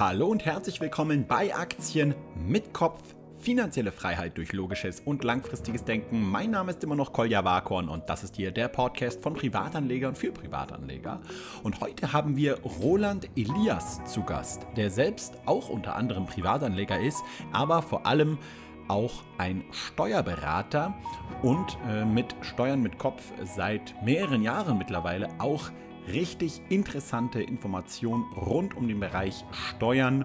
[0.00, 3.02] Hallo und herzlich willkommen bei Aktien mit Kopf.
[3.38, 6.22] Finanzielle Freiheit durch logisches und langfristiges Denken.
[6.22, 10.14] Mein Name ist immer noch Kolja Warkorn und das ist hier der Podcast von Privatanlegern
[10.14, 11.20] für Privatanleger.
[11.62, 17.22] Und heute haben wir Roland Elias zu Gast, der selbst auch unter anderem Privatanleger ist,
[17.52, 18.38] aber vor allem
[18.88, 20.94] auch ein Steuerberater
[21.42, 25.70] und äh, mit Steuern mit Kopf seit mehreren Jahren mittlerweile auch
[26.08, 30.24] richtig interessante Informationen rund um den Bereich Steuern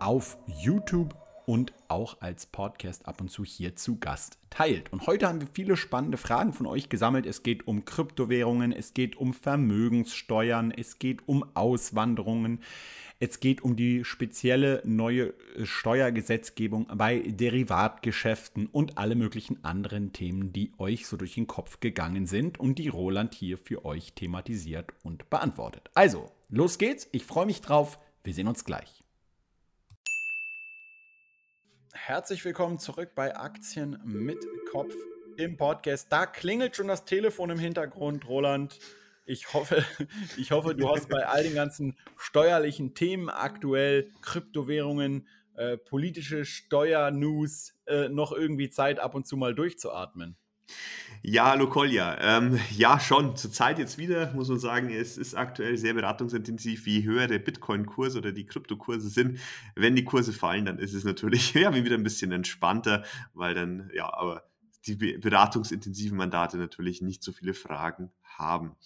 [0.00, 1.14] auf YouTube
[1.46, 4.92] und auch als Podcast ab und zu hier zu Gast teilt.
[4.92, 7.26] Und heute haben wir viele spannende Fragen von euch gesammelt.
[7.26, 12.60] Es geht um Kryptowährungen, es geht um Vermögenssteuern, es geht um Auswanderungen,
[13.24, 20.52] es geht um die spezielle neue äh, Steuergesetzgebung bei Derivatgeschäften und alle möglichen anderen Themen,
[20.52, 24.92] die euch so durch den Kopf gegangen sind und die Roland hier für euch thematisiert
[25.02, 25.90] und beantwortet.
[25.94, 27.08] Also, los geht's.
[27.12, 27.98] Ich freue mich drauf.
[28.24, 29.02] Wir sehen uns gleich.
[31.94, 34.38] Herzlich willkommen zurück bei Aktien mit
[34.70, 34.94] Kopf
[35.38, 36.08] im Podcast.
[36.10, 38.78] Da klingelt schon das Telefon im Hintergrund, Roland.
[39.26, 39.84] Ich hoffe,
[40.36, 47.74] ich hoffe, du hast bei all den ganzen steuerlichen Themen aktuell, Kryptowährungen, äh, politische Steuernews,
[47.86, 50.36] äh, noch irgendwie Zeit, ab und zu mal durchzuatmen.
[51.22, 52.18] Ja, hallo Kolja.
[52.20, 53.36] Ähm, ja, schon.
[53.36, 58.16] Zurzeit jetzt wieder, muss man sagen, es ist aktuell sehr beratungsintensiv, wie höher der Bitcoin-Kurs
[58.16, 59.38] oder die Kryptokurse sind.
[59.74, 63.90] Wenn die Kurse fallen, dann ist es natürlich ja, wieder ein bisschen entspannter, weil dann,
[63.94, 64.44] ja, aber
[64.86, 68.76] die beratungsintensiven Mandate natürlich nicht so viele Fragen haben.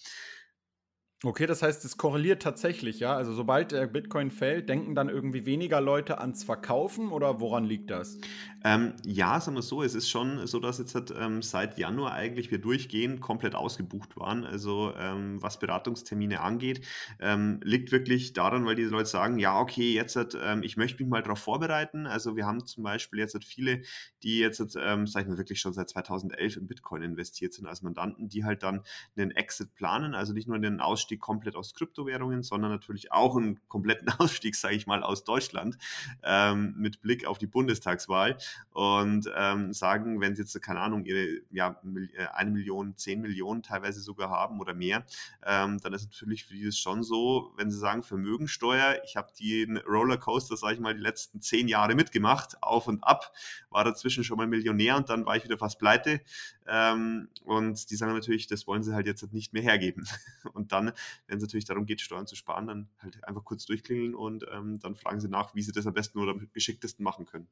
[1.25, 3.13] Okay, das heißt, es korreliert tatsächlich, ja?
[3.13, 7.91] Also sobald der Bitcoin fällt, denken dann irgendwie weniger Leute ans Verkaufen oder woran liegt
[7.91, 8.17] das?
[8.63, 12.13] Ähm, ja, sagen wir so, es ist schon so, dass jetzt halt, ähm, seit Januar
[12.13, 14.43] eigentlich wir durchgehend komplett ausgebucht waren.
[14.45, 16.85] Also ähm, was Beratungstermine angeht,
[17.19, 21.01] ähm, liegt wirklich daran, weil diese Leute sagen, ja, okay, jetzt hat, ähm, ich möchte
[21.01, 22.05] mich mal darauf vorbereiten.
[22.05, 23.81] Also wir haben zum Beispiel jetzt halt viele,
[24.23, 27.65] die jetzt, halt, ähm, sag ich mal, wirklich schon seit 2011 in Bitcoin investiert sind
[27.67, 28.81] als Mandanten, die halt dann
[29.17, 33.35] einen Exit planen, also nicht nur den Ausstieg Ausstieg komplett aus Kryptowährungen, sondern natürlich auch
[33.35, 35.77] einen kompletten Ausstieg, sage ich mal, aus Deutschland
[36.23, 38.37] ähm, mit Blick auf die Bundestagswahl
[38.71, 41.81] und ähm, sagen, wenn sie jetzt, keine Ahnung, ihre ja,
[42.15, 45.05] äh, eine Million, zehn Millionen teilweise sogar haben oder mehr,
[45.45, 49.77] ähm, dann ist natürlich für dieses schon so, wenn sie sagen, Vermögensteuer, ich habe den
[49.77, 53.33] Rollercoaster, sage ich mal, die letzten zehn Jahre mitgemacht, auf und ab,
[53.69, 56.21] war dazwischen schon mal Millionär und dann war ich wieder fast pleite.
[56.67, 60.05] Ähm, und die sagen natürlich, das wollen sie halt jetzt nicht mehr hergeben.
[60.53, 60.93] Und dann
[61.27, 64.79] wenn es natürlich darum geht, Steuern zu sparen, dann halt einfach kurz durchklingeln und ähm,
[64.79, 67.47] dann fragen sie nach, wie sie das am besten oder am geschicktesten machen können.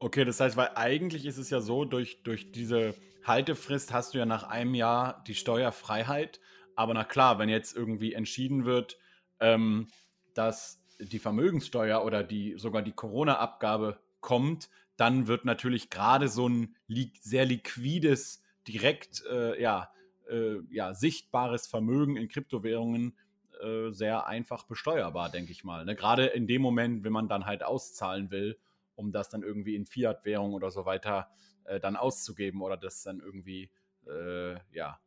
[0.00, 2.94] Okay, das heißt, weil eigentlich ist es ja so, durch, durch diese
[3.24, 6.40] Haltefrist hast du ja nach einem Jahr die Steuerfreiheit.
[6.76, 8.96] Aber na klar, wenn jetzt irgendwie entschieden wird,
[9.40, 9.88] ähm,
[10.34, 16.76] dass die Vermögenssteuer oder die sogar die Corona-Abgabe kommt, dann wird natürlich gerade so ein
[16.86, 19.90] li sehr liquides, direkt äh, ja,
[20.28, 23.16] äh, ja, sichtbares Vermögen in Kryptowährungen
[23.60, 25.84] äh, sehr einfach besteuerbar, denke ich mal.
[25.84, 25.96] Ne?
[25.96, 28.58] Gerade in dem Moment, wenn man dann halt auszahlen will,
[28.98, 31.30] um das dann irgendwie in Fiat-Währung oder so weiter
[31.64, 33.70] äh, dann auszugeben oder das dann irgendwie
[34.06, 35.00] äh, ja,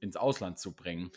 [0.00, 1.10] ins Ausland zu bringen.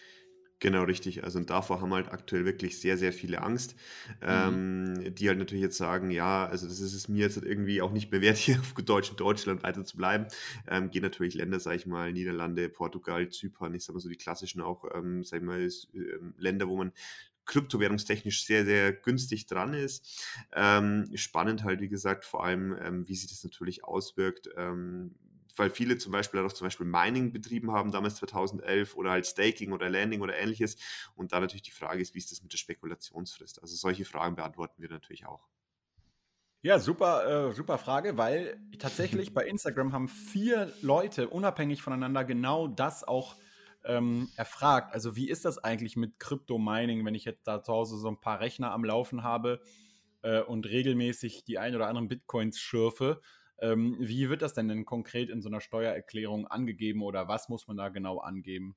[0.60, 1.24] Genau, richtig.
[1.24, 3.76] Also und davor haben halt aktuell wirklich sehr, sehr viele Angst,
[4.22, 4.28] mhm.
[4.28, 7.92] ähm, die halt natürlich jetzt sagen, ja, also das ist es mir jetzt irgendwie auch
[7.92, 10.26] nicht mehr wert, hier auf Deutsch in Deutschland weiter zu bleiben.
[10.68, 14.18] Ähm, gehen natürlich Länder, sag ich mal, Niederlande, Portugal, Zypern, ich sag mal so die
[14.18, 16.92] klassischen auch, ähm, sag ich mal, ist, äh, Länder, wo man
[17.48, 20.24] kryptowährungstechnisch sehr, sehr günstig dran ist.
[20.54, 25.16] Ähm, spannend halt, wie gesagt, vor allem, ähm, wie sich das natürlich auswirkt, ähm,
[25.56, 29.72] weil viele zum Beispiel auch zum Beispiel Mining betrieben haben, damals 2011 oder halt Staking
[29.72, 30.78] oder Landing oder ähnliches.
[31.16, 33.62] Und da natürlich die Frage ist, wie ist das mit der Spekulationsfrist?
[33.62, 35.48] Also solche Fragen beantworten wir natürlich auch.
[36.62, 42.68] Ja, super, äh, super Frage, weil tatsächlich bei Instagram haben vier Leute unabhängig voneinander genau
[42.68, 43.36] das auch
[43.88, 44.94] ähm, erfragt.
[44.94, 48.20] Also wie ist das eigentlich mit Crypto-Mining, wenn ich jetzt da zu Hause so ein
[48.20, 49.62] paar Rechner am Laufen habe
[50.22, 53.22] äh, und regelmäßig die ein oder anderen Bitcoins schürfe?
[53.60, 57.68] Ähm, wie wird das denn, denn konkret in so einer Steuererklärung angegeben oder was muss
[57.68, 58.76] man da genau angeben?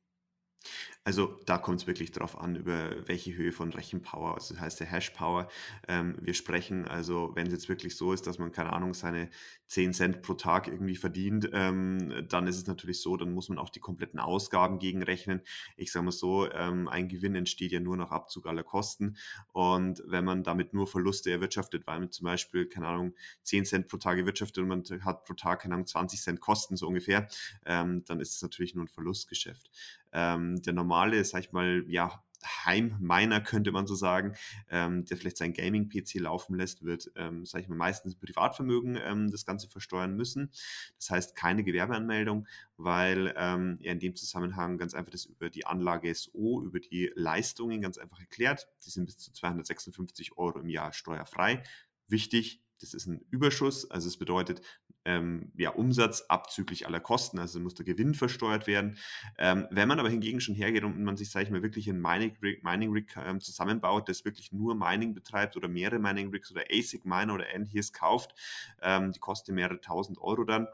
[1.03, 4.81] Also da kommt es wirklich darauf an, über welche Höhe von Rechenpower, also das heißt
[4.81, 5.49] der Hashpower,
[5.89, 6.87] ähm, wir sprechen.
[6.87, 9.31] Also wenn es jetzt wirklich so ist, dass man, keine Ahnung, seine
[9.67, 13.59] 10 Cent pro Tag irgendwie verdient, ähm, dann ist es natürlich so, dann muss man
[13.59, 15.41] auch die kompletten Ausgaben gegenrechnen.
[15.77, 19.17] Ich sage mal so, ähm, ein Gewinn entsteht ja nur nach Abzug aller Kosten.
[19.53, 23.89] Und wenn man damit nur Verluste erwirtschaftet, weil man zum Beispiel, keine Ahnung, 10 Cent
[23.89, 27.29] pro Tag erwirtschaftet und man hat pro Tag, keine Ahnung, 20 Cent Kosten so ungefähr,
[27.65, 29.71] ähm, dann ist es natürlich nur ein Verlustgeschäft.
[30.13, 32.23] Ähm, der normale, sag ich mal, ja,
[32.65, 34.35] Heimminer, könnte man so sagen,
[34.69, 39.31] ähm, der vielleicht sein Gaming-PC laufen lässt, wird, ähm, sage ich mal, meistens Privatvermögen ähm,
[39.31, 40.51] das Ganze versteuern müssen.
[40.97, 42.47] Das heißt, keine Gewerbeanmeldung,
[42.77, 47.11] weil ähm, er in dem Zusammenhang ganz einfach das über die Anlage SO, über die
[47.15, 48.69] Leistungen ganz einfach erklärt.
[48.85, 51.63] Die sind bis zu 256 Euro im Jahr steuerfrei.
[52.09, 54.63] Wichtig, das ist ein Überschuss, also es bedeutet
[55.11, 58.99] ähm, ja, Umsatz abzüglich aller Kosten, also muss der Gewinn versteuert werden.
[59.39, 62.01] Ähm, wenn man aber hingegen schon hergeht und man sich, sage ich mal, wirklich ein
[62.01, 66.51] Mining Rig, Mining Rig ähm, zusammenbaut, das wirklich nur Mining betreibt oder mehrere Mining Rigs
[66.51, 68.35] oder ASIC Miner oder ähnliches kauft,
[68.83, 70.69] ähm, die kosten mehrere tausend Euro dann,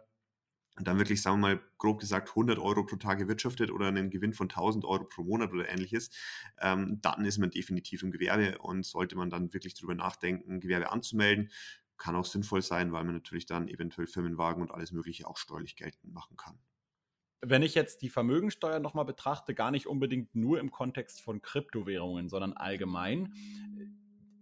[0.79, 4.11] und dann wirklich, sagen wir mal, grob gesagt 100 Euro pro Tag gewirtschaftet oder einen
[4.11, 6.11] Gewinn von 1000 Euro pro Monat oder ähnliches,
[6.61, 10.93] ähm, dann ist man definitiv im Gewerbe und sollte man dann wirklich darüber nachdenken, Gewerbe
[10.93, 11.51] anzumelden.
[11.97, 15.77] Kann auch sinnvoll sein, weil man natürlich dann eventuell Firmenwagen und alles Mögliche auch steuerlich
[15.77, 16.59] geltend machen kann.
[17.41, 22.29] Wenn ich jetzt die Vermögensteuer nochmal betrachte, gar nicht unbedingt nur im Kontext von Kryptowährungen,
[22.29, 23.33] sondern allgemein,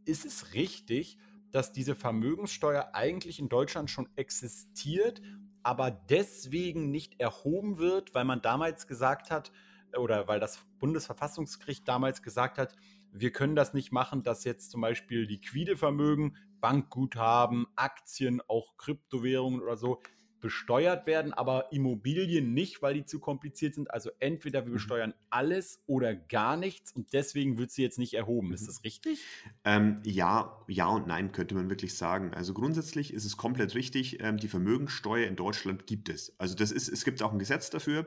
[0.04, 1.18] ist es richtig,
[1.50, 5.20] dass diese Vermögenssteuer eigentlich in Deutschland schon existiert
[5.64, 9.50] aber deswegen nicht erhoben wird, weil man damals gesagt hat,
[9.96, 12.76] oder weil das Bundesverfassungsgericht damals gesagt hat,
[13.16, 19.62] wir können das nicht machen, dass jetzt zum Beispiel liquide Vermögen, Bankguthaben, Aktien, auch Kryptowährungen
[19.62, 20.00] oder so
[20.44, 23.90] besteuert werden, aber Immobilien nicht, weil die zu kompliziert sind.
[23.90, 24.74] Also entweder wir mhm.
[24.74, 28.52] besteuern alles oder gar nichts und deswegen wird sie jetzt nicht erhoben.
[28.52, 28.66] Ist mhm.
[28.66, 29.24] das richtig?
[29.64, 32.34] Ähm, ja, ja und nein, könnte man wirklich sagen.
[32.34, 34.20] Also grundsätzlich ist es komplett richtig.
[34.20, 36.38] Ähm, die Vermögensteuer in Deutschland gibt es.
[36.38, 38.06] Also das ist, es gibt auch ein Gesetz dafür.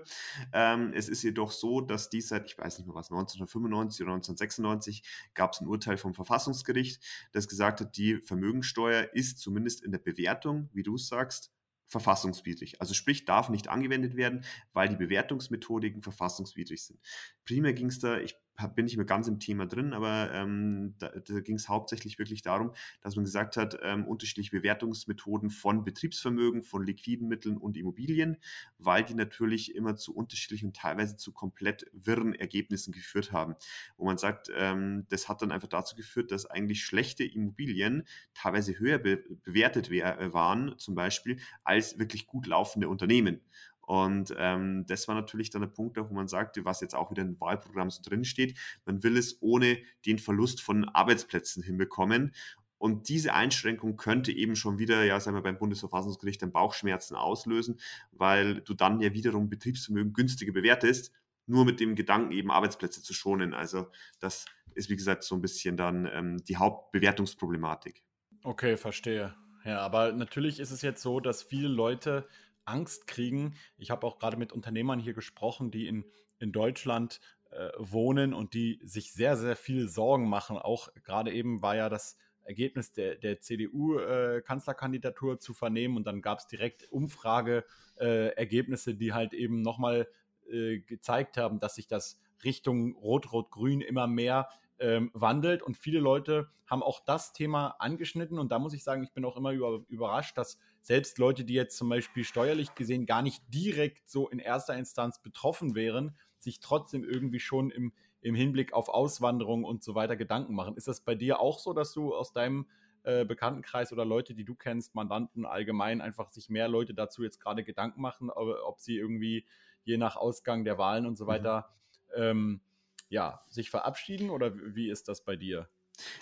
[0.54, 4.14] Ähm, es ist jedoch so, dass dies seit, ich weiß nicht mehr was, 1995 oder
[4.14, 5.02] 1996
[5.34, 9.98] gab es ein Urteil vom Verfassungsgericht, das gesagt hat, die Vermögensteuer ist zumindest in der
[9.98, 11.52] Bewertung, wie du es sagst,
[11.88, 12.82] verfassungswidrig.
[12.82, 14.44] Also sprich, darf nicht angewendet werden,
[14.74, 17.00] weil die Bewertungsmethodiken verfassungswidrig sind.
[17.46, 18.36] Primär ging es da, ich
[18.76, 22.42] bin nicht mehr ganz im Thema drin, aber ähm, da, da ging es hauptsächlich wirklich
[22.42, 28.38] darum, dass man gesagt hat, ähm, unterschiedliche Bewertungsmethoden von Betriebsvermögen, von liquiden Mitteln und Immobilien,
[28.80, 33.56] weil die natürlich immer zu unterschiedlichen und teilweise zu komplett wirren Ergebnissen geführt haben.
[33.98, 38.78] Wo man sagt, ähm, das hat dann einfach dazu geführt, dass eigentlich schlechte Immobilien teilweise
[38.80, 43.42] höher be bewertet waren, zum Beispiel, als wirklich gut laufende Unternehmen.
[43.88, 47.22] Und ähm, das war natürlich dann der Punkt, wo man sagte, was jetzt auch wieder
[47.22, 52.34] im Wahlprogramm so drin steht, man will es ohne den Verlust von Arbeitsplätzen hinbekommen.
[52.78, 57.80] Und diese Einschränkung könnte eben schon wieder, ja, sagen wir beim Bundesverfassungsgericht, dann Bauchschmerzen auslösen,
[58.12, 61.14] weil du dann ja wiederum Betriebsvermögen günstiger bewertest,
[61.46, 63.54] nur mit dem Gedanken eben Arbeitsplätze zu schonen.
[63.54, 63.88] Also
[64.20, 68.04] das ist, wie gesagt, so ein bisschen dann ähm, die Hauptbewertungsproblematik.
[68.44, 69.34] Okay, verstehe.
[69.64, 72.28] Ja, aber natürlich ist es jetzt so, dass viele Leute
[72.68, 73.56] Angst kriegen.
[73.78, 76.06] Ich habe auch gerade mit Unternehmern hier gesprochen, die in,
[76.40, 77.20] in Deutschland
[77.52, 80.58] äh, wohnen und die sich sehr, sehr viel Sorgen machen.
[80.58, 86.22] Auch gerade eben war ja das Ergebnis der, der CDU-Kanzlerkandidatur äh, zu vernehmen und dann
[86.22, 90.08] gab es direkt Umfrageergebnisse, äh, die halt eben nochmal
[90.50, 94.50] äh, gezeigt haben, dass sich das Richtung Rot-Rot-Grün immer mehr
[94.80, 99.04] ähm, wandelt und viele Leute haben auch das Thema angeschnitten und da muss ich sagen,
[99.04, 103.06] ich bin auch immer über, überrascht, dass selbst Leute, die jetzt zum Beispiel steuerlich gesehen
[103.06, 107.92] gar nicht direkt so in erster Instanz betroffen wären, sich trotzdem irgendwie schon im,
[108.22, 110.78] im Hinblick auf Auswanderung und so weiter Gedanken machen.
[110.78, 112.68] Ist das bei dir auch so, dass du aus deinem
[113.04, 117.42] äh, Bekanntenkreis oder Leute, die du kennst, Mandanten allgemein, einfach sich mehr Leute dazu jetzt
[117.42, 119.46] gerade Gedanken machen, ob, ob, sie irgendwie
[119.84, 121.28] je nach Ausgang der Wahlen und so mhm.
[121.28, 121.70] weiter
[122.16, 122.24] mhm.
[122.24, 122.62] ähm,
[123.10, 125.68] ja, sich verabschieden oder wie ist das bei dir?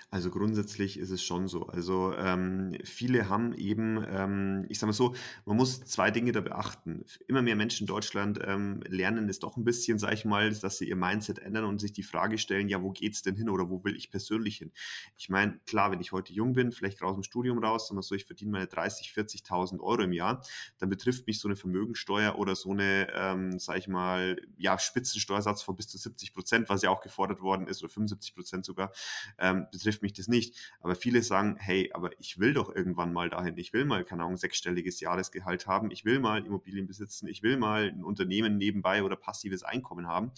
[0.09, 1.67] Also grundsätzlich ist es schon so.
[1.67, 5.13] Also ähm, viele haben eben, ähm, ich sage mal so,
[5.45, 7.03] man muss zwei Dinge da beachten.
[7.27, 10.77] Immer mehr Menschen in Deutschland ähm, lernen es doch ein bisschen, sage ich mal, dass
[10.77, 13.49] sie ihr Mindset ändern und sich die Frage stellen, ja, wo geht es denn hin
[13.49, 14.71] oder wo will ich persönlich hin?
[15.17, 18.03] Ich meine, klar, wenn ich heute jung bin, vielleicht raus dem Studium raus, sagen wir
[18.03, 20.41] so, ich verdiene meine 30, 40.000 Euro im Jahr,
[20.77, 25.61] dann betrifft mich so eine Vermögensteuer oder so eine, ähm, sage ich mal, ja, Spitzensteuersatz
[25.61, 28.91] von bis zu 70 Prozent, was ja auch gefordert worden ist, oder 75 Prozent sogar,
[29.37, 30.55] ähm, betrifft mich das nicht.
[30.81, 33.57] Aber viele sagen, hey, aber ich will doch irgendwann mal dahin.
[33.57, 35.91] Ich will mal, keine Ahnung, sechsstelliges Jahresgehalt haben.
[35.91, 37.27] Ich will mal Immobilien besitzen.
[37.27, 40.31] Ich will mal ein Unternehmen nebenbei oder passives Einkommen haben.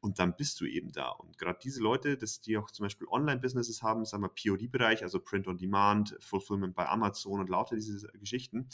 [0.00, 1.10] Und dann bist du eben da.
[1.10, 5.20] Und gerade diese Leute, dass die auch zum Beispiel Online-Businesses haben, sagen wir POD-Bereich, also
[5.20, 8.68] Print on Demand, Fulfillment bei Amazon und lauter diese Geschichten,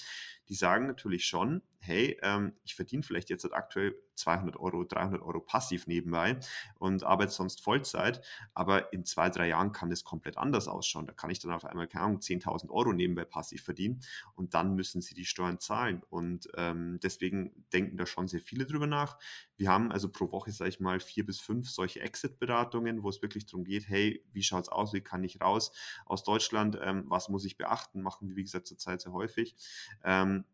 [0.48, 5.40] die sagen natürlich schon, hey, ähm, ich verdiene vielleicht jetzt aktuell 200 Euro, 300 Euro
[5.40, 6.38] passiv nebenbei
[6.78, 8.22] und arbeite sonst Vollzeit,
[8.54, 11.06] aber in zwei, drei Jahren kann es komplett anders ausschauen.
[11.06, 14.00] Da kann ich dann auf einmal, keine Ahnung, 10.000 Euro nebenbei passiv verdienen
[14.34, 16.02] und dann müssen sie die Steuern zahlen.
[16.08, 19.18] Und ähm, deswegen denken da schon sehr viele drüber nach.
[19.56, 23.22] Wir haben also pro Woche, sage ich mal, vier bis fünf solche Exit-Beratungen, wo es
[23.22, 25.72] wirklich darum geht, hey, wie schaut es aus, wie kann ich raus
[26.04, 29.56] aus Deutschland, ähm, was muss ich beachten, machen wir, wie gesagt, zurzeit sehr häufig.
[30.04, 30.44] Ähm,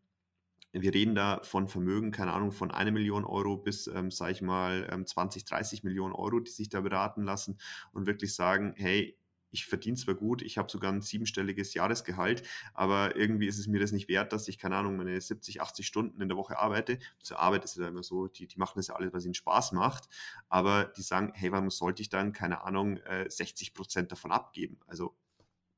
[0.73, 4.41] wir reden da von Vermögen, keine Ahnung, von einer Million Euro bis, ähm, sage ich
[4.41, 7.59] mal, ähm, 20, 30 Millionen Euro, die sich da beraten lassen
[7.91, 9.15] und wirklich sagen, hey,
[9.53, 12.43] ich verdiene zwar gut, ich habe sogar ein siebenstelliges Jahresgehalt,
[12.73, 15.85] aber irgendwie ist es mir das nicht wert, dass ich, keine Ahnung, meine 70, 80
[15.85, 16.97] Stunden in der Woche arbeite.
[17.21, 19.71] Zur Arbeit ist ja immer so, die, die machen das ja alles, was ihnen Spaß
[19.73, 20.09] macht,
[20.49, 24.79] aber die sagen, hey, warum sollte ich dann, keine Ahnung, 60 äh, Prozent davon abgeben?
[24.87, 25.15] Also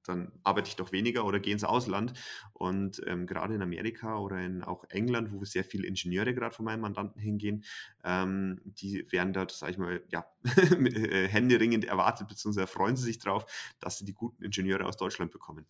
[0.08, 2.14] dann arbeite ich doch weniger oder gehe ins Ausland.
[2.54, 6.66] Und ähm, gerade in Amerika oder in auch England, wo sehr viele Ingenieure gerade von
[6.66, 7.64] meinen Mandanten hingehen,
[8.04, 13.20] ähm, die werden dort, sage ich mal, ja, äh, händeringend erwartet, beziehungsweise freuen sie sich
[13.20, 13.46] drauf,
[13.80, 15.66] dass sie die guten Ingenieure aus Deutschland bekommen.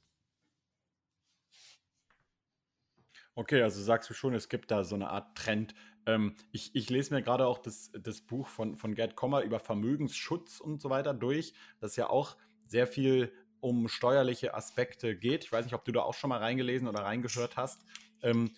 [3.37, 5.75] Okay, also sagst du schon, es gibt da so eine Art Trend.
[6.05, 9.59] Ähm, ich, ich, lese mir gerade auch das, das Buch von, von Gerd Kommer über
[9.59, 11.53] Vermögensschutz und so weiter durch.
[11.79, 13.33] Das ja auch sehr viel
[13.65, 15.43] um steuerliche Aspekte geht.
[15.43, 17.83] Ich weiß nicht, ob du da auch schon mal reingelesen oder reingehört hast.
[18.21, 18.51] Ähm,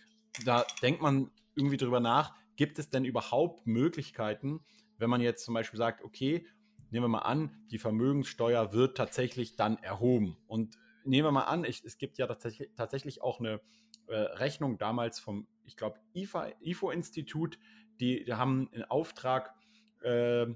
[0.44, 4.60] da denkt man irgendwie drüber nach, gibt es denn überhaupt Möglichkeiten,
[4.98, 6.46] wenn man jetzt zum Beispiel sagt, okay,
[6.90, 10.36] nehmen wir mal an, die Vermögenssteuer wird tatsächlich dann erhoben.
[10.46, 13.62] Und nehmen wir mal an, ich, es gibt ja tatsächlich, tatsächlich auch eine
[14.08, 17.58] äh, Rechnung damals vom, ich glaube, IFO-Institut,
[18.02, 19.56] die, die, haben in Auftrag
[20.02, 20.48] äh,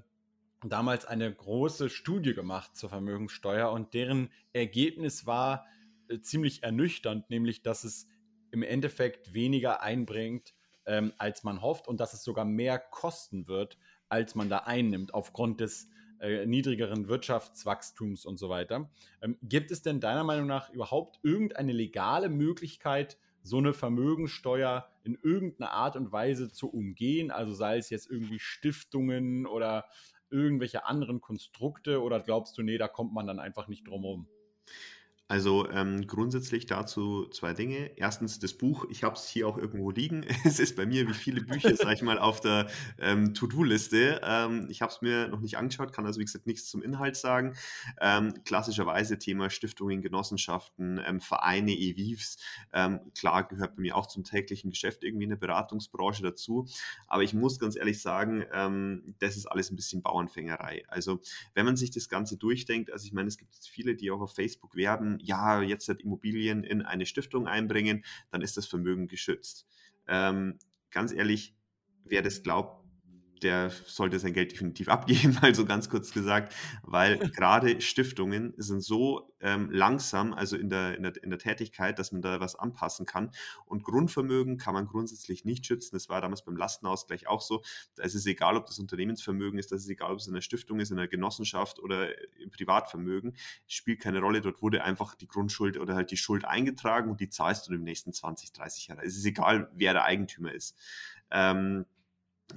[0.70, 5.66] damals eine große Studie gemacht zur Vermögenssteuer und deren Ergebnis war
[6.08, 8.08] äh, ziemlich ernüchternd, nämlich dass es
[8.50, 10.54] im Endeffekt weniger einbringt,
[10.86, 13.78] ähm, als man hofft und dass es sogar mehr kosten wird,
[14.08, 15.88] als man da einnimmt, aufgrund des
[16.20, 18.90] äh, niedrigeren Wirtschaftswachstums und so weiter.
[19.20, 25.18] Ähm, gibt es denn deiner Meinung nach überhaupt irgendeine legale Möglichkeit, so eine Vermögensteuer in
[25.20, 27.30] irgendeiner Art und Weise zu umgehen?
[27.30, 29.86] Also sei es jetzt irgendwie Stiftungen oder
[30.32, 34.28] irgendwelche anderen Konstrukte oder glaubst du, nee, da kommt man dann einfach nicht drum herum?
[35.32, 37.92] Also ähm, grundsätzlich dazu zwei Dinge.
[37.96, 40.26] Erstens das Buch, ich habe es hier auch irgendwo liegen.
[40.44, 44.20] Es ist bei mir wie viele Bücher, sage ich mal, auf der ähm, To-Do-Liste.
[44.22, 47.16] Ähm, ich habe es mir noch nicht angeschaut, kann also wie gesagt nichts zum Inhalt
[47.16, 47.54] sagen.
[47.98, 52.36] Ähm, klassischerweise Thema Stiftungen, Genossenschaften, ähm, Vereine, EVIVs.
[52.74, 56.66] Ähm, klar gehört bei mir auch zum täglichen Geschäft irgendwie eine Beratungsbranche dazu.
[57.06, 58.44] Aber ich muss ganz ehrlich sagen,
[59.18, 60.84] das ist alles ein bisschen Bauernfängerei.
[60.88, 61.20] Also
[61.54, 64.34] wenn man sich das Ganze durchdenkt, also ich meine, es gibt viele, die auch auf
[64.34, 69.66] Facebook werben, ja, jetzt halt Immobilien in eine Stiftung einbringen, dann ist das Vermögen geschützt.
[70.08, 70.58] Ähm,
[70.90, 71.54] ganz ehrlich,
[72.04, 72.81] wer das glaubt,
[73.42, 79.32] der sollte sein Geld definitiv abgeben, also ganz kurz gesagt, weil gerade Stiftungen sind so
[79.40, 83.06] ähm, langsam, also in der, in, der, in der Tätigkeit, dass man da was anpassen
[83.06, 83.30] kann.
[83.66, 85.94] Und Grundvermögen kann man grundsätzlich nicht schützen.
[85.94, 87.62] Das war damals beim Lastenausgleich auch so.
[87.96, 90.42] Da ist es egal, ob das Unternehmensvermögen ist, das ist egal, ob es in einer
[90.42, 93.36] Stiftung ist, in einer Genossenschaft oder im Privatvermögen.
[93.66, 94.40] Spielt keine Rolle.
[94.40, 97.78] Dort wurde einfach die Grundschuld oder halt die Schuld eingetragen und die zahlst du in
[97.78, 99.00] den nächsten 20, 30 Jahren.
[99.02, 100.76] Es ist egal, wer der Eigentümer ist.
[101.30, 101.86] Ähm,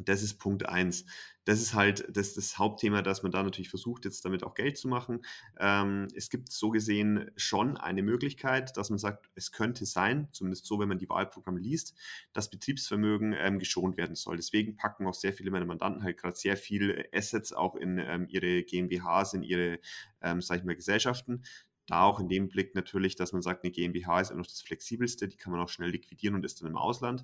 [0.03, 1.05] das ist Punkt eins.
[1.45, 4.77] Das ist halt das, das Hauptthema, dass man da natürlich versucht, jetzt damit auch Geld
[4.77, 5.23] zu machen.
[5.59, 10.65] Ähm, es gibt so gesehen schon eine Möglichkeit, dass man sagt, es könnte sein, zumindest
[10.65, 11.95] so, wenn man die Wahlprogramme liest,
[12.33, 14.37] dass Betriebsvermögen ähm, geschont werden soll.
[14.37, 18.25] Deswegen packen auch sehr viele meiner Mandanten halt gerade sehr viel Assets auch in ähm,
[18.27, 19.79] ihre GmbHs, in ihre,
[20.21, 21.43] ähm, sag ich mal, Gesellschaften.
[21.87, 24.61] Da auch in dem Blick natürlich, dass man sagt, eine GmbH ist ja noch das
[24.61, 27.23] flexibelste, die kann man auch schnell liquidieren und ist dann im Ausland.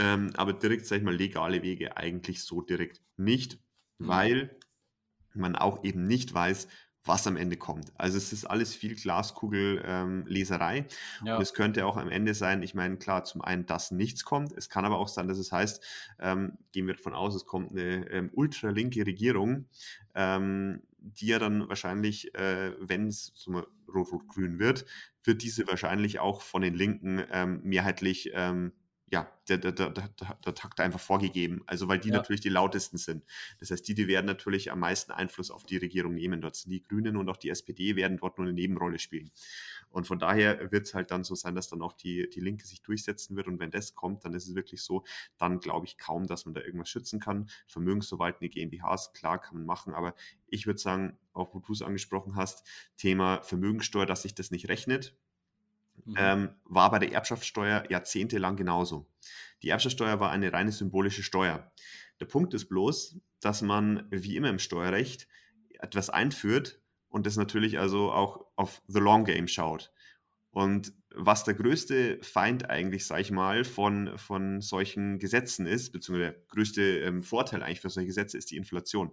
[0.00, 3.58] Ähm, aber direkt, sag ich mal, legale Wege eigentlich so direkt nicht,
[3.98, 4.08] mhm.
[4.08, 4.56] weil
[5.34, 6.68] man auch eben nicht weiß,
[7.04, 7.92] was am Ende kommt.
[7.96, 10.78] Also es ist alles viel Glaskugelleserei.
[10.78, 10.86] Ähm,
[11.24, 11.36] ja.
[11.36, 14.52] Und es könnte auch am Ende sein, ich meine, klar, zum einen, dass nichts kommt.
[14.52, 15.84] Es kann aber auch sein, dass es heißt,
[16.18, 19.66] ähm, gehen wir davon aus, es kommt eine ähm, ultralinke Regierung,
[20.14, 23.32] ähm, die ja dann wahrscheinlich, äh, wenn es
[23.88, 24.84] rot-rot-grün wird,
[25.24, 28.72] wird diese wahrscheinlich auch von den Linken ähm, mehrheitlich ähm,
[29.10, 31.62] ja, der, der, der, der, Takt einfach vorgegeben.
[31.66, 32.16] Also weil die ja.
[32.16, 33.24] natürlich die lautesten sind.
[33.58, 36.40] Das heißt, die, die werden natürlich am meisten Einfluss auf die Regierung nehmen.
[36.40, 39.32] Dort sind die Grünen und auch die SPD werden dort nur eine Nebenrolle spielen.
[39.88, 42.64] Und von daher wird es halt dann so sein, dass dann auch die, die Linke
[42.68, 43.48] sich durchsetzen wird.
[43.48, 45.02] Und wenn das kommt, dann ist es wirklich so,
[45.38, 47.50] dann glaube ich kaum, dass man da irgendwas schützen kann.
[47.66, 49.92] Vermögensverwaltende GmbHs, klar, kann man machen.
[49.92, 50.14] Aber
[50.46, 52.64] ich würde sagen, auch wo du es angesprochen hast,
[52.96, 55.16] Thema Vermögensteuer, dass sich das nicht rechnet
[56.04, 56.14] Mhm.
[56.16, 59.06] Ähm, war bei der Erbschaftssteuer jahrzehntelang genauso.
[59.62, 61.70] Die Erbschaftssteuer war eine reine symbolische Steuer.
[62.20, 65.26] Der Punkt ist bloß, dass man, wie immer im Steuerrecht,
[65.78, 69.92] etwas einführt und das natürlich also auch auf the long game schaut.
[70.50, 76.32] Und was der größte Feind eigentlich, sage ich mal, von, von solchen Gesetzen ist, beziehungsweise
[76.32, 79.12] der größte ähm, Vorteil eigentlich für solche Gesetze ist die Inflation.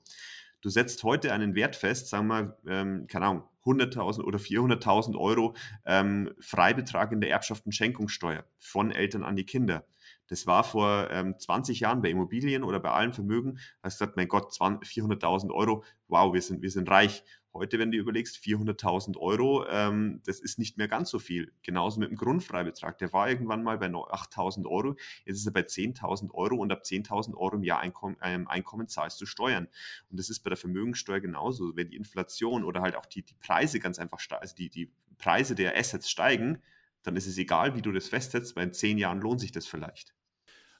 [0.61, 5.55] Du setzt heute einen Wert fest, sagen wir ähm, keine Ahnung, 100.000 oder 400.000 Euro
[5.85, 9.85] ähm, Freibetrag in der Erbschaft und Schenkungssteuer von Eltern an die Kinder.
[10.27, 13.59] Das war vor ähm, 20 Jahren bei Immobilien oder bei allen Vermögen.
[13.83, 17.23] Hast gesagt, mein Gott, 400.000 Euro, wow, wir sind, wir sind reich.
[17.57, 21.51] Heute, wenn du überlegst, 400.000 Euro, ähm, das ist nicht mehr ganz so viel.
[21.63, 22.99] Genauso mit dem Grundfreibetrag.
[22.99, 24.95] Der war irgendwann mal bei 8.000 Euro,
[25.25, 28.87] jetzt ist er bei 10.000 Euro und ab 10.000 Euro im Jahr Einkommen, ähm, Einkommen
[28.87, 29.67] zahlst du Steuern.
[30.09, 31.75] Und das ist bei der Vermögenssteuer genauso.
[31.75, 35.55] Wenn die Inflation oder halt auch die, die Preise ganz einfach, also die, die Preise
[35.55, 36.61] der Assets steigen,
[37.01, 39.65] dann ist es egal, wie du das festsetzt, weil in zehn Jahren lohnt sich das
[39.65, 40.13] vielleicht.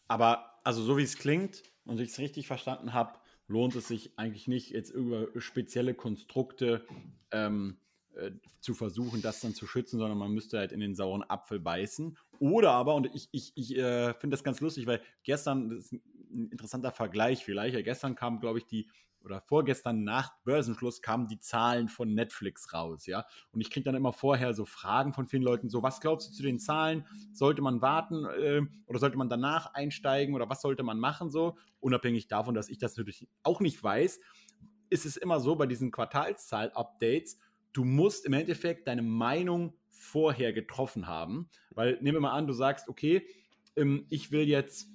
[0.08, 4.18] Aber also so wie es klingt und ich es richtig verstanden habe, lohnt es sich
[4.18, 6.86] eigentlich nicht, jetzt über spezielle Konstrukte
[7.32, 7.77] ähm,
[8.16, 11.60] äh, zu versuchen, das dann zu schützen, sondern man müsste halt in den sauren Apfel
[11.60, 12.18] beißen.
[12.39, 15.94] Oder aber, und ich, ich, ich äh, finde das ganz lustig, weil gestern, das ist
[15.94, 18.89] ein interessanter Vergleich vielleicht, ja, gestern kam, glaube ich, die
[19.28, 23.26] oder vorgestern nach Börsenschluss kamen die Zahlen von Netflix raus, ja.
[23.52, 26.34] Und ich kriege dann immer vorher so Fragen von vielen Leuten, so, was glaubst du
[26.34, 27.06] zu den Zahlen?
[27.34, 31.58] Sollte man warten äh, oder sollte man danach einsteigen oder was sollte man machen so?
[31.82, 34.20] Unabhängig davon, dass ich das natürlich auch nicht weiß,
[34.90, 37.38] ist es immer so bei diesen Quartalszahl-Updates,
[37.74, 42.54] du musst im Endeffekt deine Meinung vorher getroffen haben, weil nehmen wir mal an, du
[42.54, 43.28] sagst, okay,
[43.76, 44.90] ähm, ich will jetzt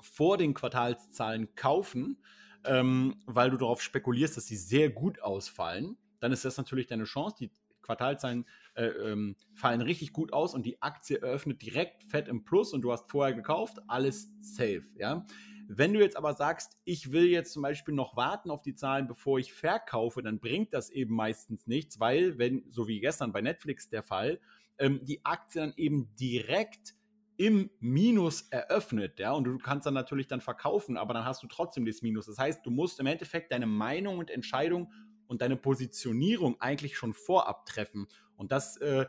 [0.00, 2.18] vor den Quartalszahlen kaufen,
[2.64, 7.04] ähm, weil du darauf spekulierst, dass sie sehr gut ausfallen, dann ist das natürlich deine
[7.04, 7.36] Chance.
[7.40, 7.50] Die
[7.82, 12.72] Quartalzahlen äh, ähm, fallen richtig gut aus und die Aktie eröffnet direkt fett im Plus
[12.72, 15.26] und du hast vorher gekauft, alles safe, ja.
[15.68, 19.06] Wenn du jetzt aber sagst, ich will jetzt zum Beispiel noch warten auf die Zahlen,
[19.06, 23.40] bevor ich verkaufe, dann bringt das eben meistens nichts, weil, wenn, so wie gestern bei
[23.40, 24.40] Netflix der Fall,
[24.78, 26.94] ähm, die Aktie dann eben direkt
[27.42, 31.48] im Minus eröffnet, ja, und du kannst dann natürlich dann verkaufen, aber dann hast du
[31.48, 32.26] trotzdem das Minus.
[32.26, 34.92] Das heißt, du musst im Endeffekt deine Meinung und Entscheidung
[35.26, 38.06] und deine Positionierung eigentlich schon vorab treffen.
[38.36, 39.06] Und das, äh,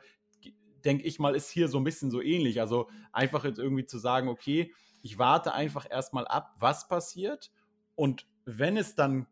[0.84, 2.60] denke ich mal, ist hier so ein bisschen so ähnlich.
[2.60, 7.52] Also einfach jetzt irgendwie zu sagen, okay, ich warte einfach erstmal ab, was passiert.
[7.94, 9.28] Und wenn es dann,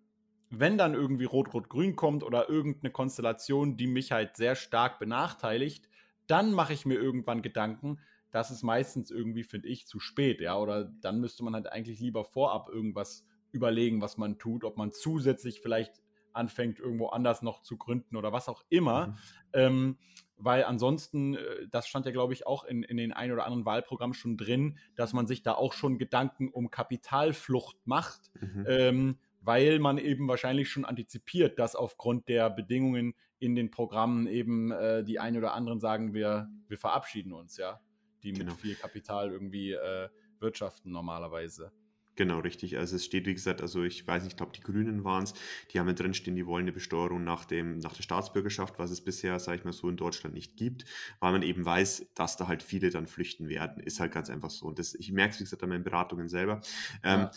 [0.51, 5.89] wenn dann irgendwie Rot-Rot-Grün kommt oder irgendeine Konstellation, die mich halt sehr stark benachteiligt,
[6.27, 7.97] dann mache ich mir irgendwann Gedanken,
[8.31, 10.57] das ist meistens irgendwie, finde ich, zu spät, ja.
[10.57, 14.91] Oder dann müsste man halt eigentlich lieber vorab irgendwas überlegen, was man tut, ob man
[14.91, 16.01] zusätzlich vielleicht
[16.33, 19.07] anfängt, irgendwo anders noch zu gründen oder was auch immer.
[19.07, 19.15] Mhm.
[19.53, 19.97] Ähm,
[20.37, 23.65] weil ansonsten, äh, das stand ja, glaube ich, auch in, in den ein oder anderen
[23.65, 28.65] Wahlprogrammen schon drin, dass man sich da auch schon Gedanken um Kapitalflucht macht, mhm.
[28.67, 34.71] ähm, weil man eben wahrscheinlich schon antizipiert, dass aufgrund der Bedingungen in den Programmen eben
[34.71, 37.81] äh, die einen oder anderen sagen, wir, wir verabschieden uns, ja
[38.23, 38.51] die genau.
[38.51, 41.71] mit viel Kapital irgendwie äh, wirtschaften normalerweise.
[42.15, 42.77] Genau, richtig.
[42.77, 45.33] Also es steht, wie gesagt, also ich weiß nicht, ich glaube, die Grünen waren es,
[45.71, 49.01] die haben ja drinstehen, die wollen eine Besteuerung nach, dem, nach der Staatsbürgerschaft, was es
[49.01, 50.83] bisher, sage ich mal so, in Deutschland nicht gibt,
[51.19, 53.81] weil man eben weiß, dass da halt viele dann flüchten werden.
[53.81, 54.65] Ist halt ganz einfach so.
[54.65, 56.61] Und das, ich merke es, wie gesagt, an meinen Beratungen selber.
[57.03, 57.31] Ähm, ja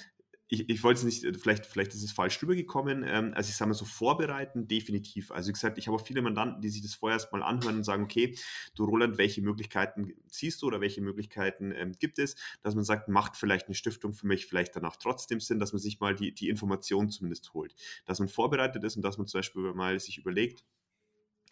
[0.48, 3.02] ich, ich wollte es nicht, äh, vielleicht, vielleicht ist es falsch rübergekommen.
[3.07, 5.30] Ähm, also ich sage mal so, vorbereiten, definitiv.
[5.30, 7.76] Also wie gesagt, ich habe auch viele Mandanten, die sich das vorher erst mal anhören
[7.76, 8.37] und sagen, okay,
[8.74, 13.09] du Roland, welche Möglichkeiten siehst du oder welche Möglichkeiten ähm, gibt es, dass man sagt,
[13.09, 16.33] macht vielleicht eine Stiftung für mich vielleicht danach trotzdem Sinn, dass man sich mal die,
[16.33, 17.74] die Informationen zumindest holt.
[18.04, 20.64] Dass man vorbereitet ist und dass man zum Beispiel mal sich überlegt,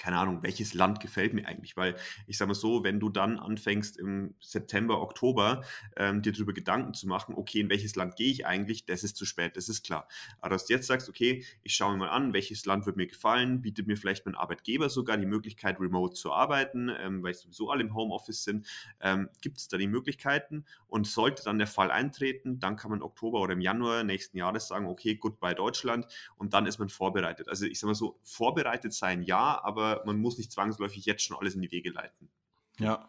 [0.03, 1.77] keine Ahnung, welches Land gefällt mir eigentlich?
[1.77, 1.95] Weil
[2.27, 5.63] ich sage mal so, wenn du dann anfängst im September, Oktober
[5.95, 9.17] ähm, dir darüber Gedanken zu machen, okay, in welches Land gehe ich eigentlich, das ist
[9.17, 10.09] zu spät, das ist klar.
[10.41, 13.07] Aber dass du jetzt sagst, okay, ich schaue mir mal an, welches Land wird mir
[13.07, 17.71] gefallen, bietet mir vielleicht mein Arbeitgeber sogar die Möglichkeit, remote zu arbeiten, ähm, weil sowieso
[17.71, 18.67] alle im Homeoffice sind,
[19.01, 22.99] ähm, gibt es da die Möglichkeiten und sollte dann der Fall eintreten, dann kann man
[22.99, 26.89] im Oktober oder im Januar nächsten Jahres sagen, okay, goodbye Deutschland und dann ist man
[26.89, 27.49] vorbereitet.
[27.49, 31.37] Also ich sage mal so, vorbereitet sein ja, aber man muss nicht zwangsläufig jetzt schon
[31.37, 32.31] alles in die Wege leiten.
[32.79, 33.09] Ja,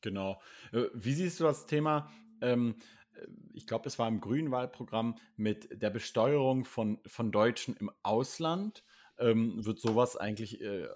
[0.00, 0.40] genau.
[0.72, 2.10] Äh, wie siehst du das Thema?
[2.40, 2.76] Ähm,
[3.14, 8.84] äh, ich glaube, es war im Grünwahlprogramm mit der Besteuerung von, von Deutschen im Ausland.
[9.18, 10.88] Ähm, wird sowas eigentlich äh,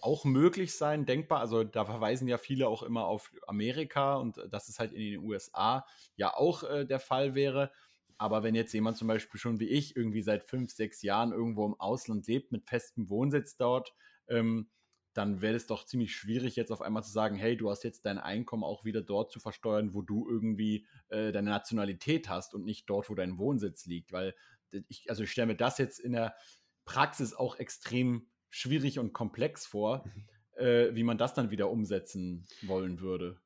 [0.00, 1.40] auch möglich sein, denkbar?
[1.40, 5.18] Also da verweisen ja viele auch immer auf Amerika und dass es halt in den
[5.20, 5.84] USA
[6.16, 7.72] ja auch äh, der Fall wäre.
[8.18, 11.66] Aber wenn jetzt jemand zum Beispiel schon wie ich irgendwie seit fünf, sechs Jahren irgendwo
[11.66, 13.94] im Ausland lebt, mit festem Wohnsitz dort,
[14.28, 14.70] ähm,
[15.12, 18.04] dann wäre es doch ziemlich schwierig, jetzt auf einmal zu sagen, hey, du hast jetzt
[18.04, 22.64] dein Einkommen auch wieder dort zu versteuern, wo du irgendwie äh, deine Nationalität hast und
[22.64, 24.12] nicht dort, wo dein Wohnsitz liegt.
[24.12, 24.34] Weil
[24.88, 26.34] ich, also ich stelle mir das jetzt in der
[26.84, 30.04] Praxis auch extrem schwierig und komplex vor.
[30.04, 30.24] Mhm.
[30.56, 33.40] äh, wie man das dann wieder umsetzen wollen würde.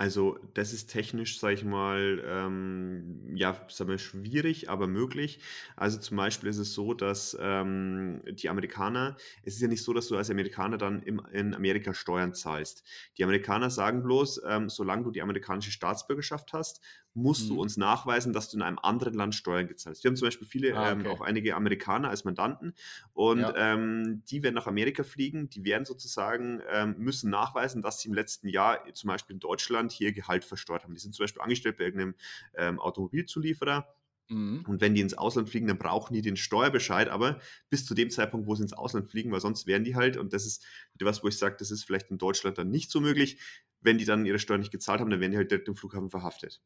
[0.00, 5.40] Also, das ist technisch, sage ich mal, ähm, ja, sagen wir, schwierig, aber möglich.
[5.76, 9.92] Also zum Beispiel ist es so, dass ähm, die Amerikaner, es ist ja nicht so,
[9.92, 12.82] dass du als Amerikaner dann im, in Amerika Steuern zahlst.
[13.18, 16.80] Die Amerikaner sagen bloß, ähm, solange du die amerikanische Staatsbürgerschaft hast,
[17.12, 17.60] musst du Mhm.
[17.60, 20.04] uns nachweisen, dass du in einem anderen Land Steuern gezahlt hast.
[20.04, 21.10] Wir haben zum Beispiel viele, Ah, ähm, okay.
[21.10, 22.72] auch einige Amerikaner als Mandanten
[23.12, 23.56] und Ja.
[23.56, 28.14] ähm, die werden nach Amerika fliegen, die werden sozusagen, ähm, müssen nachweisen, dass sie im
[28.14, 30.94] letzten Jahr zum Beispiel in Deutschland hier Gehalt versteuert haben.
[30.94, 32.14] Die sind zum Beispiel angestellt bei irgendeinem
[32.54, 33.94] ähm, Automobilzulieferer
[34.30, 34.64] Mhm.
[34.66, 38.10] und wenn die ins Ausland fliegen, dann brauchen die den Steuerbescheid, aber bis zu dem
[38.10, 40.64] Zeitpunkt, wo sie ins Ausland fliegen, weil sonst wären die halt, und das ist
[41.00, 43.40] was, wo ich sage, das ist vielleicht in Deutschland dann nicht so möglich,
[43.80, 46.10] wenn die dann ihre Steuern nicht gezahlt haben, dann werden die halt direkt im Flughafen
[46.10, 46.62] verhaftet.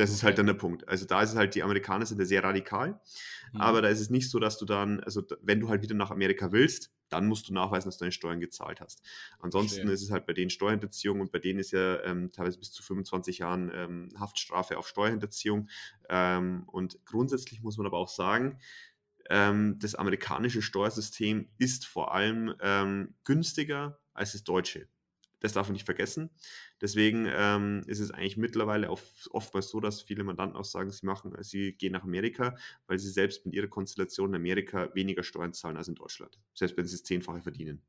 [0.00, 0.88] Das ist halt dann der Punkt.
[0.88, 3.00] Also da ist es halt, die Amerikaner sind da sehr radikal,
[3.52, 3.60] Mhm.
[3.60, 6.10] aber da ist es nicht so, dass du dann, also wenn du halt wieder nach
[6.10, 9.02] Amerika willst, dann musst du nachweisen, dass du deine Steuern gezahlt hast.
[9.40, 9.94] Ansonsten Verstehe.
[9.94, 12.82] ist es halt bei denen Steuerhinterziehung und bei denen ist ja ähm, teilweise bis zu
[12.84, 15.68] 25 Jahren ähm, Haftstrafe auf Steuerhinterziehung.
[16.08, 18.58] Ähm, und grundsätzlich muss man aber auch sagen,
[19.28, 24.88] ähm, das amerikanische Steuersystem ist vor allem ähm, günstiger als das deutsche.
[25.40, 26.30] Das darf man nicht vergessen.
[26.80, 31.04] Deswegen ähm, ist es eigentlich mittlerweile auch oftmals so, dass viele Mandanten auch sagen, sie
[31.04, 35.52] machen, sie gehen nach Amerika, weil sie selbst mit ihrer Konstellation in Amerika weniger Steuern
[35.52, 36.38] zahlen als in Deutschland.
[36.54, 37.82] Selbst wenn sie das Zehnfache verdienen.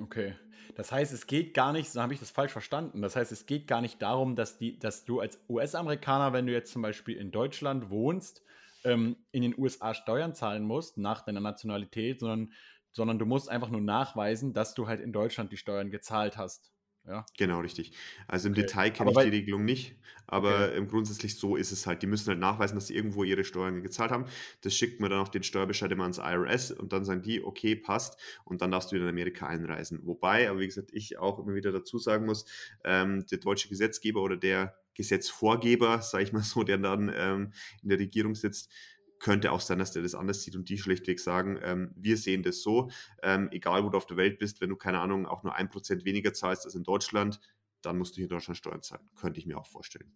[0.00, 0.34] Okay.
[0.74, 3.02] Das heißt, es geht gar nicht, so habe ich das falsch verstanden.
[3.02, 6.52] Das heißt, es geht gar nicht darum, dass, die, dass du als US-Amerikaner, wenn du
[6.52, 8.42] jetzt zum Beispiel in Deutschland wohnst,
[8.84, 12.52] ähm, in den USA Steuern zahlen musst nach deiner Nationalität, sondern,
[12.92, 16.72] sondern du musst einfach nur nachweisen, dass du halt in Deutschland die Steuern gezahlt hast.
[17.06, 17.26] Ja.
[17.38, 17.92] Genau, richtig.
[18.28, 18.54] Also im Okay.
[18.54, 20.86] Detail kenne ich die Regelung nicht, aber Okay.
[20.86, 22.00] grundsätzlich so ist es halt.
[22.02, 24.24] Die müssen halt nachweisen, dass sie irgendwo ihre Steuern gezahlt haben.
[24.62, 27.76] Das schickt man dann auf den Steuerbescheid immer ans IRS und dann sagen die, okay,
[27.76, 30.00] passt und dann darfst du wieder in Amerika einreisen.
[30.06, 32.46] Wobei, aber wie gesagt, ich auch immer wieder dazu sagen muss,
[32.84, 37.90] ähm, der deutsche Gesetzgeber oder der Gesetzvorgeber, sage ich mal so, der dann ähm, in
[37.90, 38.72] der Regierung sitzt,
[39.18, 42.42] könnte auch sein, dass der das anders sieht und die schlichtweg sagen, ähm, wir sehen
[42.42, 42.90] das so,
[43.22, 45.68] ähm, egal wo du auf der Welt bist, wenn du, keine Ahnung, auch nur ein
[45.68, 47.40] Prozent weniger zahlst als in Deutschland,
[47.82, 49.08] dann musst du hier in Deutschland Steuern zahlen.
[49.16, 50.12] Könnte ich mir auch vorstellen.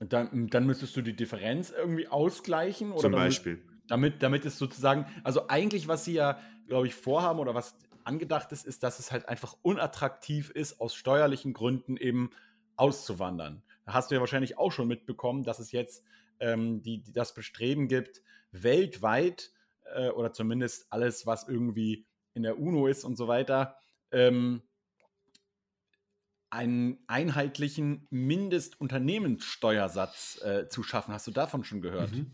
[0.00, 3.62] Und dann, dann müsstest du die Differenz irgendwie ausgleichen oder Zum damit, Beispiel.
[3.86, 8.50] damit, damit es sozusagen, also eigentlich, was sie ja, glaube ich, vorhaben oder was angedacht
[8.50, 12.30] ist, ist, dass es halt einfach unattraktiv ist, aus steuerlichen Gründen eben
[12.76, 13.62] auszuwandern.
[13.84, 16.04] Da hast du ja wahrscheinlich auch schon mitbekommen, dass es jetzt
[16.40, 19.50] ähm, die, die das Bestreben gibt, weltweit
[19.94, 23.76] äh, oder zumindest alles, was irgendwie in der UNO ist und so weiter,
[24.10, 24.62] ähm,
[26.50, 31.14] einen einheitlichen Mindestesunternehmenssteuersatz äh, zu schaffen.
[31.14, 32.12] Hast du davon schon gehört?
[32.12, 32.30] Mhm.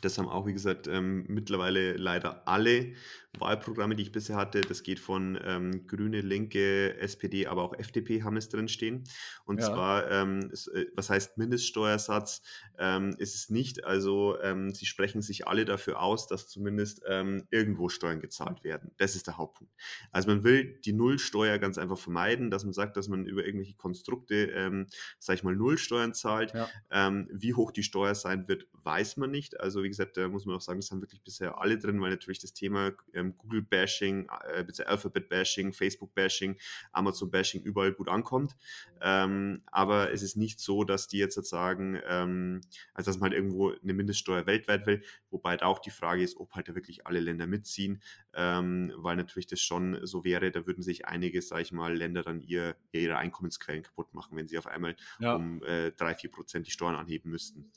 [0.00, 2.94] Das haben auch, wie gesagt, ähm, mittlerweile leider alle
[3.38, 4.60] Wahlprogramme, die ich bisher hatte.
[4.60, 9.04] Das geht von ähm, Grüne, Linke, SPD, aber auch FDP haben es drin stehen.
[9.44, 9.66] Und Ja.
[9.72, 12.42] zwar, ähm, es, äh, was heißt Mindeststeuersatz?
[12.78, 13.84] Ähm, ist es nicht.
[13.84, 18.92] Also ähm, sie sprechen sich alle dafür aus, dass zumindest ähm, irgendwo Steuern gezahlt werden.
[18.96, 19.72] Das ist der Hauptpunkt.
[20.10, 23.76] Also man will die Nullsteuer ganz einfach vermeiden, dass man sagt, dass man über irgendwelche
[23.76, 24.86] Konstrukte, ähm,
[25.18, 26.52] sag ich mal, Nullsteuern zahlt.
[26.54, 26.68] Ja.
[26.90, 29.60] Ähm, wie hoch die Steuer sein wird, weiß man nicht.
[29.60, 32.10] Also wie gesagt, da muss man auch sagen, das haben wirklich bisher alle drin, weil
[32.10, 32.92] natürlich das Thema
[33.24, 36.58] ähm, Google-Bashing, äh, Alphabet-Bashing, Facebook-Bashing,
[36.92, 38.56] Amazon-Bashing überall gut ankommt.
[39.00, 42.60] Ähm, aber es ist nicht so, dass die jetzt sagen, ähm,
[42.94, 46.36] also dass man halt irgendwo eine Mindeststeuer weltweit will, wobei da auch die Frage ist,
[46.38, 48.02] ob halt da wirklich alle Länder mitziehen,
[48.34, 52.22] ähm, weil natürlich das schon so wäre, da würden sich einige, sag ich mal, Länder
[52.22, 55.34] dann ihr, ihre Einkommensquellen kaputt machen, wenn sie auf einmal Ja.
[55.34, 57.70] um äh, 3, 4 Prozent die Steuern anheben müssten.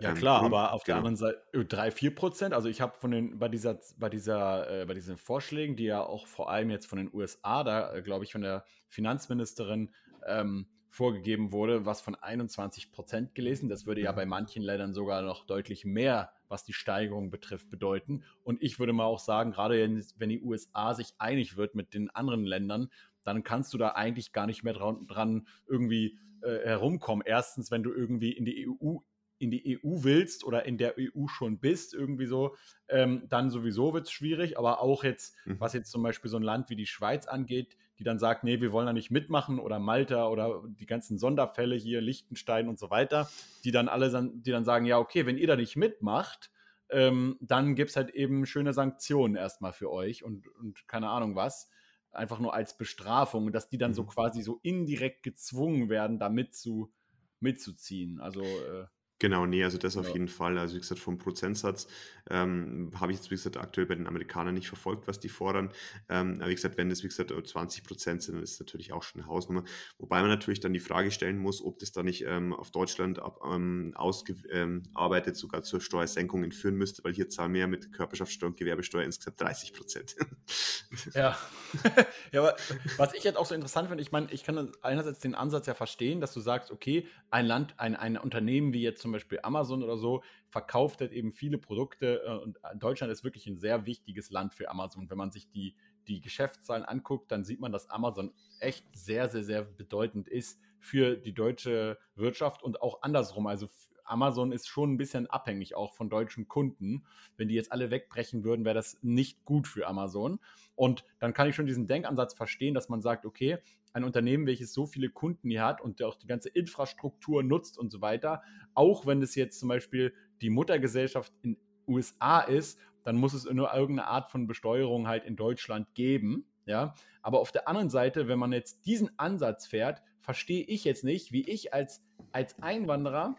[0.00, 0.98] Ja, Ähm, klar, aber auf der genau.
[0.98, 2.52] anderen Seite äh, 3, 4 Prozent.
[2.52, 6.02] Also ich habe von den, bei dieser, bei dieser, äh, bei diesen Vorschlägen, die ja
[6.02, 9.94] auch vor allem jetzt von den USA, da äh, glaube ich von der Finanzministerin
[10.26, 13.68] ähm, vorgegeben wurde, was von 21 Prozent gelesen.
[13.68, 14.16] Das würde ja Mhm.
[14.16, 18.24] bei manchen Ländern sogar noch deutlich mehr, was die Steigerung betrifft, bedeuten.
[18.42, 21.94] Und ich würde mal auch sagen, gerade wenn, wenn die USA sich einig wird mit
[21.94, 22.90] den anderen Ländern,
[23.22, 27.24] dann kannst du da eigentlich gar nicht mehr dran, dran irgendwie äh, herumkommen.
[27.26, 28.98] Erstens, wenn du irgendwie in die EU
[29.44, 32.56] in die EU willst oder in der EU schon bist, irgendwie so,
[32.88, 34.58] ähm, dann sowieso wird es schwierig.
[34.58, 35.56] Aber auch jetzt, Mhm.
[35.58, 38.60] was jetzt zum Beispiel so ein Land wie die Schweiz angeht, die dann sagt, nee,
[38.60, 42.90] wir wollen da nicht mitmachen oder Malta oder die ganzen Sonderfälle hier, Liechtenstein und so
[42.90, 43.30] weiter,
[43.64, 46.50] die dann alle, die dann sagen, ja, okay, wenn ihr da nicht mitmacht,
[46.90, 51.34] ähm, dann gibt es halt eben schöne Sanktionen erstmal für euch und, und keine Ahnung
[51.34, 51.70] was.
[52.12, 54.06] Einfach nur als Bestrafung, dass die dann so Mhm.
[54.06, 56.92] quasi so indirekt gezwungen werden, da mitzu,
[57.40, 58.20] mitzuziehen.
[58.20, 58.86] Also, äh,
[59.20, 60.58] Genau, ne, also das auf jeden Fall.
[60.58, 61.86] Also, wie gesagt, vom Prozentsatz,
[62.28, 65.72] ähm, habe ich jetzt, wie gesagt, aktuell bei den Amerikanern nicht verfolgt, was die fordern.
[66.08, 68.92] Ähm, aber wie gesagt, wenn das, wie gesagt, äh, 20% sind, dann ist es natürlich
[68.92, 69.62] auch schon 'ne Hausnummer.
[69.98, 73.20] Wobei man natürlich dann die Frage stellen muss, ob das dann nicht, ähm, auf Deutschland
[73.20, 77.66] ab ähm, ausgew ähm, arbeitet sogar zur Steuersenkungen führen müsste, weil hier zahlen wir ja
[77.68, 79.72] mit Körperschaftssteuer und Gewerbesteuer insgesamt 30
[81.14, 81.38] Ja.
[82.32, 82.56] Ja, aber
[82.96, 85.74] was ich jetzt auch so interessant finde, ich meine, ich kann einerseits den Ansatz ja
[85.74, 89.82] verstehen, dass du sagst: „Okay, ein Land ein ein Unternehmen wie jetzt zum Beispiel Amazon
[89.82, 93.84] oder so verkauft halt eben viele Produkte äh, und äh, Deutschland ist wirklich ein sehr
[93.84, 95.10] wichtiges Land für Amazon.
[95.10, 95.76] Wenn man sich die,
[96.08, 101.16] die Geschäftszahlen anguckt, dann sieht man, dass Amazon echt sehr, sehr, sehr bedeutend ist für
[101.16, 103.46] die deutsche Wirtschaft und auch andersrum.
[103.46, 103.68] Also
[104.04, 107.04] Amazon ist schon ein bisschen abhängig auch von deutschen Kunden.
[107.36, 110.38] Wenn die jetzt alle wegbrechen würden, wäre das nicht gut für Amazon.
[110.74, 113.58] Und dann kann ich schon diesen Denkansatz verstehen, dass man sagt, okay,
[113.92, 117.90] ein Unternehmen, welches so viele Kunden hier hat und auch die ganze Infrastruktur nutzt und
[117.90, 118.42] so weiter,
[118.74, 123.72] auch wenn es jetzt zum Beispiel die Muttergesellschaft in USA ist, dann muss es nur
[123.72, 126.46] irgendeine Art von Besteuerung halt in Deutschland geben.
[126.66, 131.04] Ja, aber auf der anderen Seite, wenn man jetzt diesen Ansatz fährt, verstehe ich jetzt
[131.04, 133.36] nicht, wie ich als, als Einwanderer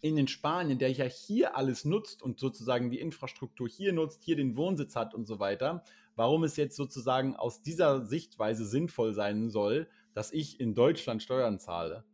[0.00, 4.36] in den Spanien, der ja hier alles nutzt und sozusagen die Infrastruktur hier nutzt, hier
[4.36, 5.84] den Wohnsitz hat und so weiter,
[6.16, 11.58] warum es jetzt sozusagen aus dieser Sichtweise sinnvoll sein soll, dass ich in Deutschland Steuern
[11.58, 12.04] zahle.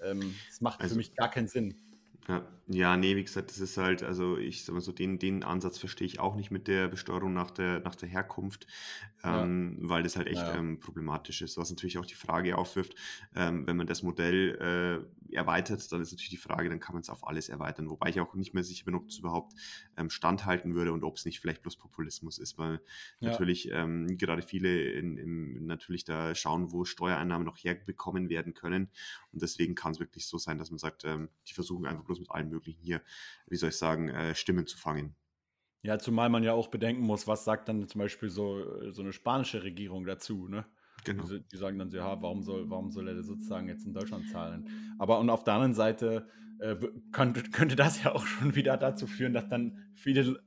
[0.00, 1.82] Ähm, das macht also, für mich gar keinen Sinn.
[2.26, 5.44] Ja, ja, ne, wie gesagt, das ist halt also, ich sage mal so, den den
[5.44, 8.66] Ansatz verstehe ich auch nicht mit der Besteuerung nach der nach der Herkunft,
[9.24, 9.44] Ja.
[9.44, 11.58] ähm, weil das halt echt, Ja, ähm, problematisch ist.
[11.58, 12.94] Was natürlich auch die Frage aufwirft,
[13.34, 14.56] ähm, wenn man das Modell,
[15.06, 17.90] äh, erweitert, dann ist natürlich die Frage, dann kann man es auf alles erweitern.
[17.90, 19.54] Wobei ich auch nicht mehr sicher bin, ob das überhaupt,
[19.96, 22.80] ähm, standhalten würde und ob es nicht vielleicht bloß Populismus ist, weil
[23.20, 23.44] Ja.
[23.44, 28.90] natürlich, ähm, gerade viele in im natürlich da schauen, wo Steuereinnahmen noch herbekommen werden können.
[29.32, 32.20] Und deswegen kann es wirklich so sein, dass man sagt, ähm, die versuchen einfach bloß
[32.20, 33.02] mit allen möglichen hier,
[33.46, 35.16] wie soll ich sagen, äh, Stimmen zu fangen.
[35.82, 39.12] Ja, zumal man ja auch bedenken muss, was sagt dann zum Beispiel so, so eine
[39.12, 40.64] spanische Regierung dazu, ne?
[41.04, 41.24] Genau.
[41.24, 44.28] Die, die sagen dann so, ja, warum soll, warum soll er sozusagen jetzt in Deutschland
[44.30, 44.68] zahlen?
[44.98, 46.28] Aber und auf der anderen Seite
[46.60, 46.76] äh,
[47.12, 50.40] könnte, könnte das ja auch schon wieder dazu führen, dass dann viele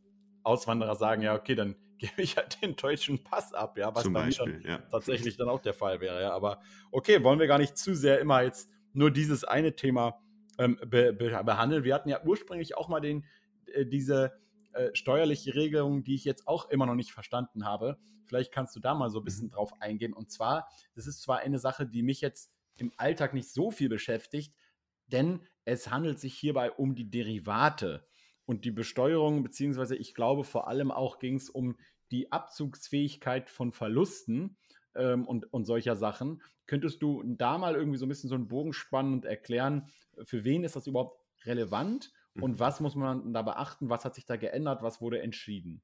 [0.43, 4.13] Auswanderer sagen, ja, okay, dann gebe ich halt den deutschen Pass ab, ja, was Zum
[4.13, 4.77] Beispiel, ja.
[4.91, 6.31] tatsächlich dann auch der Fall wäre, ja.
[6.31, 10.19] Aber okay, wollen wir gar nicht zu sehr immer jetzt nur dieses eine Thema
[10.59, 11.83] ähm, be, be, behandeln.
[11.83, 13.25] Wir hatten ja ursprünglich auch mal den,
[13.73, 14.33] äh, diese
[14.77, 17.97] äh, steuerliche Regelung, die ich jetzt auch immer noch nicht verstanden habe.
[18.25, 19.51] Vielleicht kannst du da mal so ein bisschen mhm.
[19.51, 20.13] drauf eingehen.
[20.13, 23.89] Und zwar, das ist zwar eine Sache, die mich jetzt im Alltag nicht so viel
[23.89, 24.53] beschäftigt,
[25.07, 28.05] denn es handelt sich hierbei um die Derivate
[28.45, 31.77] und die Besteuerung, beziehungsweise ich glaube vor allem auch ging es um
[32.11, 34.57] die Abzugsfähigkeit von Verlusten
[34.95, 36.41] ähm, und, und solcher Sachen.
[36.65, 39.89] Könntest du da mal irgendwie so ein bisschen so einen Bogen spannen und erklären,
[40.23, 42.11] für wen ist das überhaupt relevant
[42.41, 43.89] und was muss man da beachten?
[43.89, 44.81] Was hat sich da geändert?
[44.81, 45.81] Was wurde entschieden?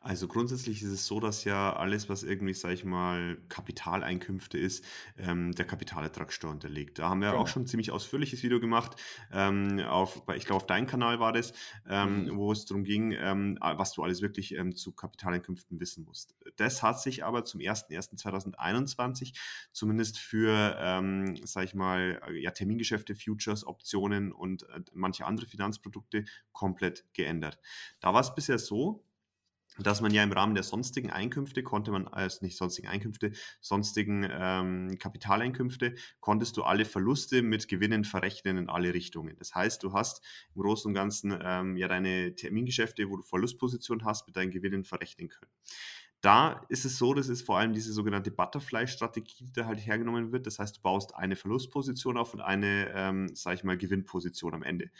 [0.00, 4.84] Also grundsätzlich ist es so, dass ja alles, was irgendwie, sage ich mal, Kapitaleinkünfte ist,
[5.16, 7.00] ähm, der Kapitalertragssteuer unterliegt.
[7.00, 7.46] Da haben wir auch genau.
[7.48, 8.94] schon ein ziemlich ausführliches Video gemacht,
[9.32, 11.54] ähm, auf, ich glaube, auf deinem Kanal war das,
[11.88, 12.36] ähm, Mhm.
[12.36, 16.36] wo es darum ging, ähm, was du alles wirklich ähm, zu Kapitaleinkünften wissen musst.
[16.56, 19.32] Das hat sich aber zum 01.01.2021
[19.72, 25.46] zumindest für, ähm, sage ich mal, äh, ja, Termingeschäfte, Futures, Optionen und äh, manche andere
[25.46, 27.58] Finanzprodukte komplett geändert.
[28.00, 29.05] Da war es bisher so,
[29.78, 34.26] dass man ja im Rahmen der sonstigen Einkünfte konnte man, also nicht sonstigen Einkünfte, sonstigen
[34.30, 39.36] ähm, Kapitaleinkünfte, konntest du alle Verluste mit Gewinnen verrechnen in alle Richtungen.
[39.38, 40.22] Das heißt, du hast
[40.54, 44.84] im Großen und Ganzen ähm, ja deine Termingeschäfte, wo du Verlustposition hast, mit deinen Gewinnen
[44.84, 45.50] verrechnen können.
[46.22, 50.32] Da ist es so, das ist vor allem diese sogenannte Butterfly-Strategie, die da halt hergenommen
[50.32, 50.46] wird.
[50.46, 54.62] Das heißt, du baust eine Verlustposition auf und eine, ähm, sag ich mal, Gewinnposition am
[54.62, 54.90] Ende,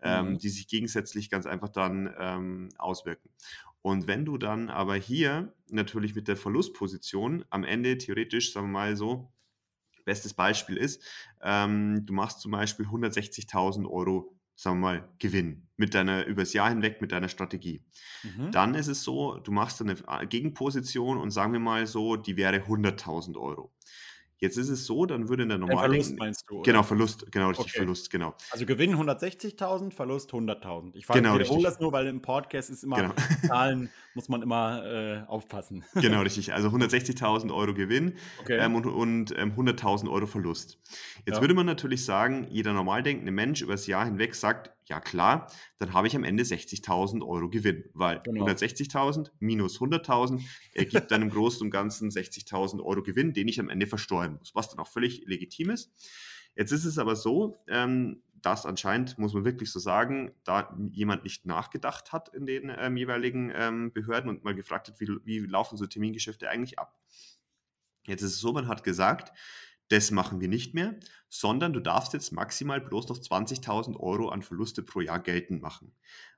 [0.00, 0.38] ähm, mhm.
[0.38, 3.28] die sich gegensätzlich ganz einfach dann ähm, auswirken.
[3.82, 8.72] Und wenn du dann aber hier natürlich mit der Verlustposition am Ende theoretisch, sagen wir
[8.72, 9.32] mal so,
[10.04, 11.02] bestes Beispiel ist,
[11.42, 16.68] ähm, du machst zum Beispiel 160.000 Euro, sagen wir mal, Gewinn mit deiner, übers Jahr
[16.68, 17.82] hinweg mit deiner Strategie.
[18.22, 18.50] Mhm.
[18.50, 22.56] Dann ist es so, du machst eine Gegenposition und sagen wir mal so, die wäre
[22.56, 23.72] 100.000 Euro.
[24.40, 25.90] Jetzt ist es so, dann würde in der normalen.
[25.90, 26.56] Verlust meinst du?
[26.56, 26.62] Oder?
[26.62, 27.76] Genau, Verlust, genau, richtig, okay.
[27.76, 28.34] Verlust, genau.
[28.50, 30.94] Also Gewinn 160.000, Verlust 100.000.
[30.94, 33.14] Ich genau, wiederhole das nur, weil im Podcast ist immer genau.
[33.46, 35.84] Zahlen, muss man immer äh, aufpassen.
[36.00, 36.54] Genau, richtig.
[36.54, 38.56] Also 160.000 Euro Gewinn okay.
[38.58, 40.78] ähm, und, und ähm, 100.000 Euro Verlust.
[41.26, 41.40] Jetzt ja.
[41.42, 45.50] würde man natürlich sagen, jeder normal denkende Mensch über das Jahr hinweg sagt, ja klar,
[45.78, 48.44] dann habe ich am Ende 60.000 Euro Gewinn, weil genau.
[48.44, 50.42] 160.000 minus 100.000
[50.74, 54.52] ergibt dann im Großen und Ganzen 60.000 Euro Gewinn, den ich am Ende versteuern muss,
[54.54, 55.92] was dann auch völlig legitim ist.
[56.56, 61.22] Jetzt ist es aber so, ähm, dass anscheinend, muss man wirklich so sagen, da jemand
[61.22, 65.38] nicht nachgedacht hat in den ähm, jeweiligen ähm, Behörden und mal gefragt hat, wie, wie
[65.38, 66.98] laufen so Termingeschäfte eigentlich ab.
[68.06, 69.32] Jetzt ist es so, man hat gesagt,
[69.90, 70.98] das machen wir nicht mehr,
[71.28, 75.92] sondern du darfst jetzt maximal bloß noch 20.000 Euro an Verluste pro Jahr geltend machen.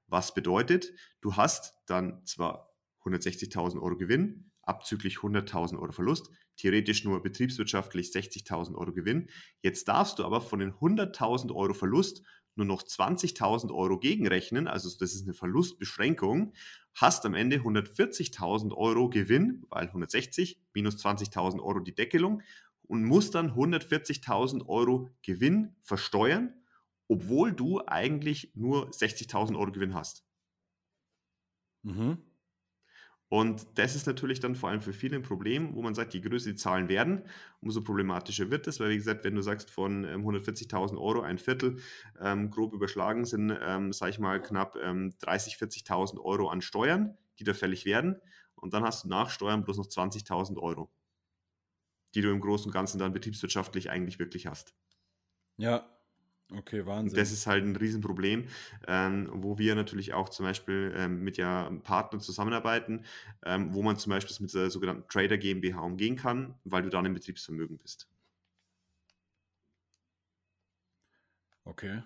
[0.07, 7.23] Was bedeutet, du hast dann zwar 160.000 Euro Gewinn, abzüglich 100.000 Euro Verlust, theoretisch nur
[7.23, 9.29] betriebswirtschaftlich 60.000 Euro Gewinn.
[9.61, 12.23] Jetzt darfst du aber von den 100.000 Euro Verlust
[12.55, 16.53] nur noch 20.000 Euro gegenrechnen, also das ist eine Verlustbeschränkung,
[16.95, 22.43] hast am Ende 140.000 Euro Gewinn, weil 160 minus 20.000 Euro die Deckelung
[22.93, 26.53] und musst dann 140.000 Euro Gewinn versteuern,
[27.09, 30.27] obwohl du eigentlich nur 60.000 Euro Gewinn hast.
[31.85, 32.19] Mhm.
[33.31, 36.21] Und das ist natürlich dann vor allem für viele ein Problem, wo man sagt, je
[36.21, 37.23] größer die Zahlen werden,
[37.63, 41.39] umso problematischer wird es, weil wie gesagt, wenn du sagst, von ähm, 140.000 Euro ein
[41.39, 41.79] Viertel
[42.21, 47.17] ähm, grob überschlagen sind, ähm, sage ich mal, knapp ähm, 30.000, 40.000 Euro an Steuern,
[47.39, 48.21] die da fällig werden.
[48.55, 50.93] Und dann hast du nach Steuern bloß noch 20.000 Euro,
[52.15, 54.75] die du im Großen und Ganzen dann betriebswirtschaftlich eigentlich wirklich hast.
[55.57, 55.87] Ja,
[56.59, 57.17] Okay, Wahnsinn.
[57.19, 58.47] Das ist halt ein Riesenproblem,
[58.87, 63.05] ähm, wo wir natürlich auch zum Beispiel ähm, mit ja Partnern zusammenarbeiten,
[63.45, 67.07] ähm, wo man zum Beispiel mit der sogenannten Trader GmbH umgehen kann, weil du dann
[67.07, 68.09] im Betriebsvermögen bist.
[71.65, 72.03] Okay.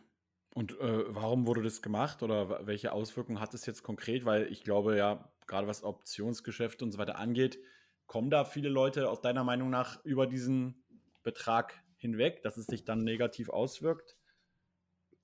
[0.54, 4.24] Und äh, warum wurde das gemacht oder welche Auswirkungen hat es jetzt konkret?
[4.24, 7.58] Weil ich glaube ja, gerade was Optionsgeschäfte und so weiter angeht,
[8.06, 10.82] kommen da viele Leute aus deiner Meinung nach über diesen
[11.22, 14.16] Betrag hinweg, dass es sich dann negativ auswirkt?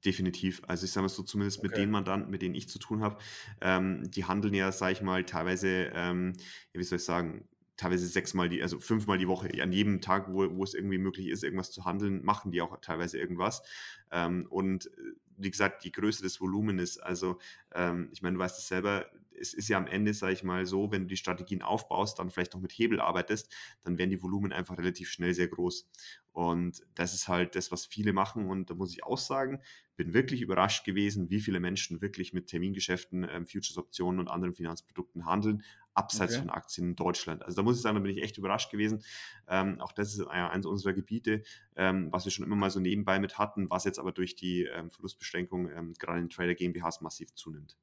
[0.05, 0.63] Definitiv.
[0.67, 1.69] Also ich sage mal so, zumindest okay.
[1.69, 3.19] mit den Mandanten, mit denen ich zu tun habe,
[3.61, 6.33] ähm, die handeln ja, sage ich mal, teilweise, ähm,
[6.73, 10.57] wie soll ich sagen, teilweise sechsmal die, also fünfmal die Woche, an jedem Tag, wo,
[10.57, 13.63] wo es irgendwie möglich ist, irgendwas zu handeln, machen die auch teilweise irgendwas.
[14.11, 17.39] Ähm, und äh, wie gesagt, die Größe des Volumens, also
[17.75, 19.07] ähm, ich meine, du weißt es selber,
[19.39, 22.31] es ist ja am Ende, sage ich mal so, wenn du die Strategien aufbaust, dann
[22.31, 25.89] vielleicht noch mit Hebel arbeitest, dann werden die Volumen einfach relativ schnell sehr groß.
[26.33, 28.49] Und das ist halt das, was viele machen.
[28.49, 29.61] Und da muss ich auch sagen,
[29.97, 35.27] bin wirklich überrascht gewesen, wie viele Menschen wirklich mit Termingeschäften, ähm, Futures-Optionen und anderen Finanzprodukten
[35.27, 35.63] handeln,
[35.95, 36.43] abseits okay.
[36.43, 37.43] von Aktien in Deutschland.
[37.43, 39.05] Also da muss ich sagen, da bin ich echt überrascht gewesen.
[39.47, 41.43] Ähm, auch das ist eines unserer Gebiete,
[41.77, 44.65] ähm, was wir schon immer mal so nebenbei mit hatten, was jetzt aber durch die
[44.65, 47.77] ähm, Verlustbeschränkung ähm, gerade in Trader GmbHs massiv zunimmt.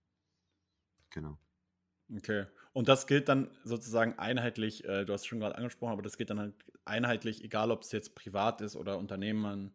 [1.12, 1.38] Genau.
[2.16, 2.46] Okay.
[2.74, 6.18] Und das gilt dann sozusagen einheitlich, äh, du hast es schon gerade angesprochen, aber das
[6.18, 9.74] gilt dann halt einheitlich, egal ob es jetzt privat ist oder Unternehmen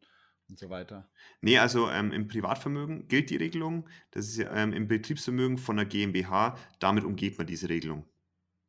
[0.49, 1.09] und so weiter.
[1.40, 3.88] Nee, also ähm, im Privatvermögen gilt die Regelung.
[4.11, 6.57] Das ist ähm, im Betriebsvermögen von der GmbH.
[6.81, 8.05] Damit umgeht man diese Regelung.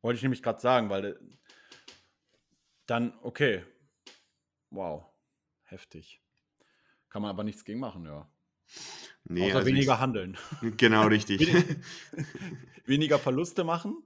[0.02, 1.14] Wollte ich nämlich gerade sagen, weil äh,
[2.86, 3.64] dann, okay.
[4.70, 5.06] Wow.
[5.64, 6.22] Heftig.
[7.08, 8.30] Kann man aber nichts gegen machen, ja.
[9.28, 10.38] Nee, Außer also weniger ich, handeln.
[10.76, 11.46] Genau, richtig.
[12.86, 14.02] weniger Verluste machen.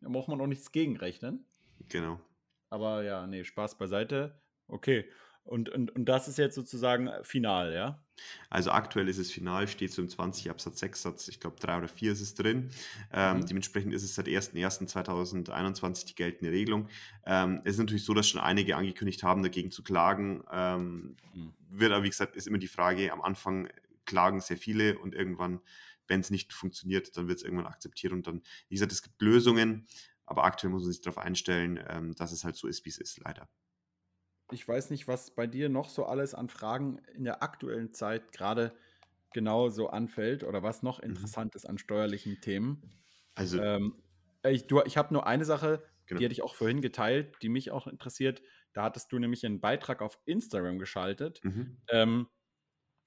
[0.00, 1.44] Da braucht man auch nichts gegenrechnen.
[1.88, 2.20] Genau.
[2.70, 4.40] Aber ja, nee, Spaß beiseite.
[4.68, 5.04] Okay.
[5.44, 8.02] Und, und, und das ist jetzt sozusagen final, ja?
[8.48, 11.78] Also aktuell ist es final, steht so im 20 Absatz 6 Satz, ich glaube 3
[11.78, 12.70] oder 4 ist es drin.
[13.12, 13.46] Ähm, mhm.
[13.46, 16.88] Dementsprechend ist es seit 1.1.2021 die geltende Regelung.
[17.26, 20.44] Ähm, es ist natürlich so, dass schon einige angekündigt haben, dagegen zu klagen.
[20.50, 21.52] Ähm, mhm.
[21.68, 23.68] Wird aber, wie gesagt, ist immer die Frage, am Anfang
[24.06, 25.60] klagen sehr viele und irgendwann,
[26.06, 29.20] wenn es nicht funktioniert, dann wird es irgendwann akzeptiert und dann, wie gesagt, es gibt
[29.22, 29.86] Lösungen,
[30.26, 32.98] aber aktuell muss man sich darauf einstellen, ähm, dass es halt so ist, wie es
[32.98, 33.48] ist, leider.
[34.50, 38.32] Ich weiß nicht, was bei dir noch so alles an Fragen in der aktuellen Zeit
[38.32, 38.76] gerade
[39.32, 41.10] genau so anfällt oder was noch mhm.
[41.10, 41.56] interessant mhm.
[41.56, 42.82] ist an steuerlichen Themen.
[43.34, 43.94] Also, ähm,
[44.46, 46.18] ich, ich habe nur eine Sache, genau.
[46.18, 48.42] die hatte ich auch vorhin geteilt, die mich auch interessiert.
[48.72, 51.40] Da hattest du nämlich einen Beitrag auf Instagram geschaltet.
[51.42, 51.78] Mhm.
[51.88, 52.28] Ähm,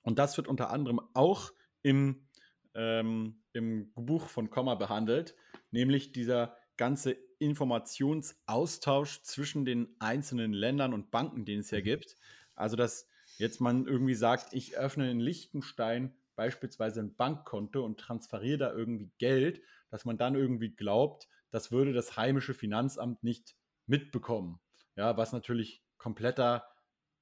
[0.07, 2.29] und das wird unter anderem auch im,
[2.73, 5.35] ähm, im Buch von Komma behandelt,
[5.69, 11.83] nämlich dieser ganze Informationsaustausch zwischen den einzelnen Ländern und Banken, den es ja mhm.
[11.83, 12.15] gibt.
[12.55, 18.57] Also, dass jetzt man irgendwie sagt, ich öffne in Liechtenstein beispielsweise ein Bankkonto und transferiere
[18.57, 24.61] da irgendwie Geld, dass man dann irgendwie glaubt, das würde das heimische Finanzamt nicht mitbekommen.
[24.95, 26.65] Ja, was natürlich kompletter,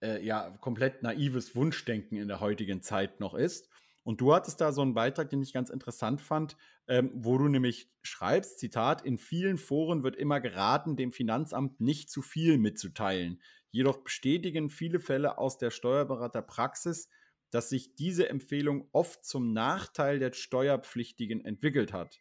[0.06, 3.70] äh, ja, komplett naives Wunschdenken in der heutigen Zeit noch ist.
[4.04, 6.56] Und du hattest da so einen Beitrag, den ich ganz interessant fand,
[6.88, 12.12] ähm, wo du nämlich schreibst, Zitat, in vielen Foren wird immer geraten, dem Finanzamt nicht
[12.12, 13.42] zu viel mitzuteilen.
[13.72, 17.10] Jedoch bestätigen viele Fälle aus der Steuerberaterpraxis,
[17.50, 22.20] dass sich diese Empfehlung oft zum Nachteil der Steuerpflichtigen entwickelt hat.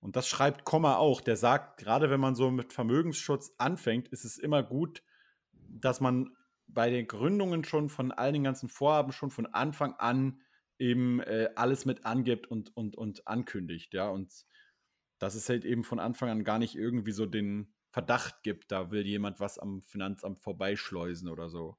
[0.00, 1.20] Und das schreibt Komma auch.
[1.20, 5.02] Der sagt, gerade wenn man so mit Vermögensschutz anfängt, ist es immer gut,
[5.52, 6.36] dass man
[6.74, 10.40] bei den Gründungen schon von all den ganzen Vorhaben schon von Anfang an
[10.78, 14.08] eben äh, alles mit angibt und, und, und ankündigt, ja.
[14.08, 14.44] Und
[15.18, 18.90] dass es halt eben von Anfang an gar nicht irgendwie so den Verdacht gibt, da
[18.90, 21.76] will jemand was am Finanzamt vorbeischleusen oder so.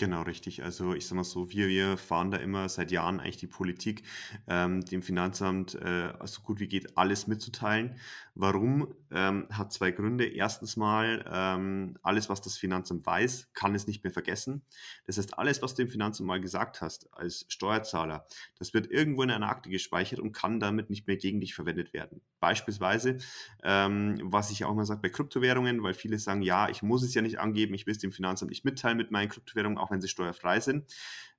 [0.00, 0.62] Genau, richtig.
[0.62, 4.04] Also ich sage mal so, wir, wir fahren da immer seit Jahren eigentlich die Politik,
[4.46, 7.96] ähm, dem Finanzamt äh, so gut wie geht alles mitzuteilen.
[8.36, 8.94] Warum?
[9.10, 10.24] Ähm, hat zwei Gründe.
[10.26, 14.62] Erstens mal, ähm, alles, was das Finanzamt weiß, kann es nicht mehr vergessen.
[15.06, 18.24] Das heißt, alles, was du dem Finanzamt mal gesagt hast als Steuerzahler,
[18.56, 21.92] das wird irgendwo in einer Akte gespeichert und kann damit nicht mehr gegen dich verwendet
[21.92, 22.20] werden.
[22.38, 23.18] Beispielsweise,
[23.64, 27.14] ähm, was ich auch mal sage bei Kryptowährungen, weil viele sagen, ja, ich muss es
[27.14, 30.00] ja nicht angeben, ich will es dem Finanzamt nicht mitteilen mit meinen Kryptowährungen, auch wenn
[30.00, 30.92] sie steuerfrei sind.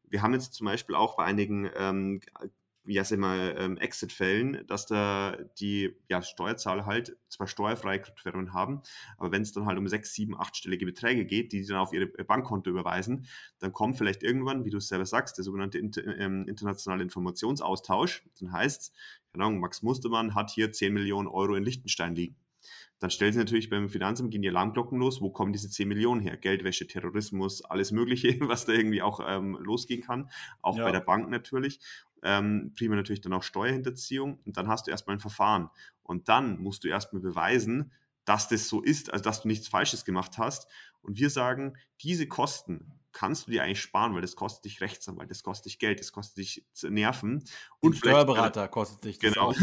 [0.03, 2.21] Wir haben jetzt zum Beispiel auch bei einigen ähm,
[2.89, 8.81] ja, sag mal, ähm, Exit-Fällen, dass da die ja, Steuerzahler halt zwar steuerfreie Kryptowährungen haben,
[9.17, 11.93] aber wenn es dann halt um sechs, sieben, achtstellige Beträge geht, die sie dann auf
[11.93, 13.27] ihre Bankkonto überweisen,
[13.59, 18.23] dann kommt vielleicht irgendwann, wie du es selber sagst, der sogenannte inter, ähm, internationale Informationsaustausch.
[18.39, 18.93] Dann heißt,
[19.33, 22.37] keine Ahnung, Max Mustermann hat hier 10 Millionen Euro in Liechtenstein liegen.
[22.99, 26.21] Dann stellt sich natürlich beim Finanzamt gehen die Alarmglocken los, wo kommen diese 10 Millionen
[26.21, 26.37] her?
[26.37, 30.29] Geldwäsche, Terrorismus, alles Mögliche, was da irgendwie auch ähm, losgehen kann.
[30.61, 30.83] Auch ja.
[30.83, 31.79] bei der Bank natürlich.
[32.21, 34.39] Ähm, prima natürlich dann auch Steuerhinterziehung.
[34.45, 35.69] Und dann hast du erstmal ein Verfahren.
[36.03, 37.91] Und dann musst du erstmal beweisen,
[38.25, 40.67] dass das so ist, also dass du nichts Falsches gemacht hast.
[41.01, 45.31] Und wir sagen, diese Kosten kannst du dir eigentlich sparen, weil das kostet dich Rechtsanwalt,
[45.31, 47.43] das kostet dich Geld, das kostet dich Nerven.
[47.79, 49.53] Und, und Steuerberater kostet dich das Genau.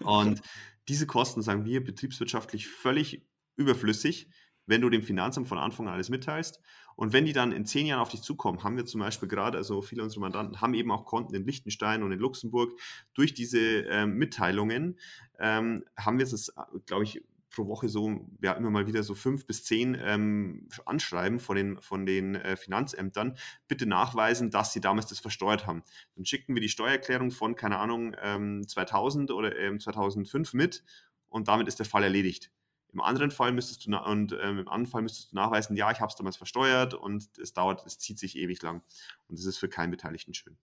[0.00, 0.40] und
[0.88, 3.26] diese Kosten, sagen wir, betriebswirtschaftlich völlig
[3.56, 4.28] überflüssig,
[4.66, 6.60] wenn du dem Finanzamt von Anfang an alles mitteilst.
[6.96, 9.58] Und wenn die dann in zehn Jahren auf dich zukommen, haben wir zum Beispiel gerade,
[9.58, 12.78] also viele unserer Mandanten haben eben auch Konten in Liechtenstein und in Luxemburg.
[13.14, 14.98] Durch diese ähm, Mitteilungen
[15.38, 16.52] ähm, haben wir es,
[16.86, 17.22] glaube ich,
[17.56, 21.80] pro Woche so, ja, immer mal wieder so fünf bis zehn ähm, Anschreiben von den,
[21.80, 23.36] von den äh, Finanzämtern,
[23.66, 25.82] bitte nachweisen, dass sie damals das versteuert haben.
[26.14, 30.84] Dann schicken wir die Steuererklärung von, keine Ahnung, ähm, 2000 oder ähm, 2005 mit
[31.28, 32.52] und damit ist der Fall erledigt.
[32.92, 36.00] Im anderen Fall müsstest du und ähm, im anderen Fall müsstest du nachweisen, ja, ich
[36.00, 38.82] habe es damals versteuert und es dauert, es zieht sich ewig lang.
[39.28, 40.56] Und das ist für keinen Beteiligten schön.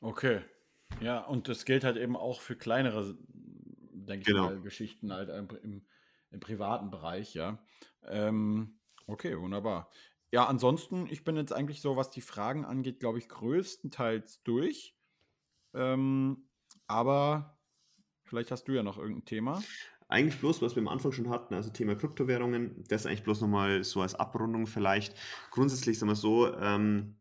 [0.00, 0.42] Okay.
[1.00, 3.16] Ja, und das gilt halt eben auch für kleinere
[4.10, 4.48] denke genau.
[4.48, 5.82] ich mal, Geschichten halt im,
[6.30, 7.58] im privaten Bereich, ja.
[8.06, 9.90] Ähm, okay, wunderbar.
[10.32, 14.96] Ja, ansonsten, ich bin jetzt eigentlich so, was die Fragen angeht, glaube ich, größtenteils durch.
[15.74, 16.48] Ähm,
[16.86, 17.58] aber
[18.24, 19.62] vielleicht hast du ja noch irgendein Thema.
[20.08, 23.84] Eigentlich bloß, was wir am Anfang schon hatten, also Thema Kryptowährungen, das eigentlich bloß nochmal
[23.84, 25.14] so als Abrundung vielleicht.
[25.50, 27.19] Grundsätzlich sagen wir so, ähm,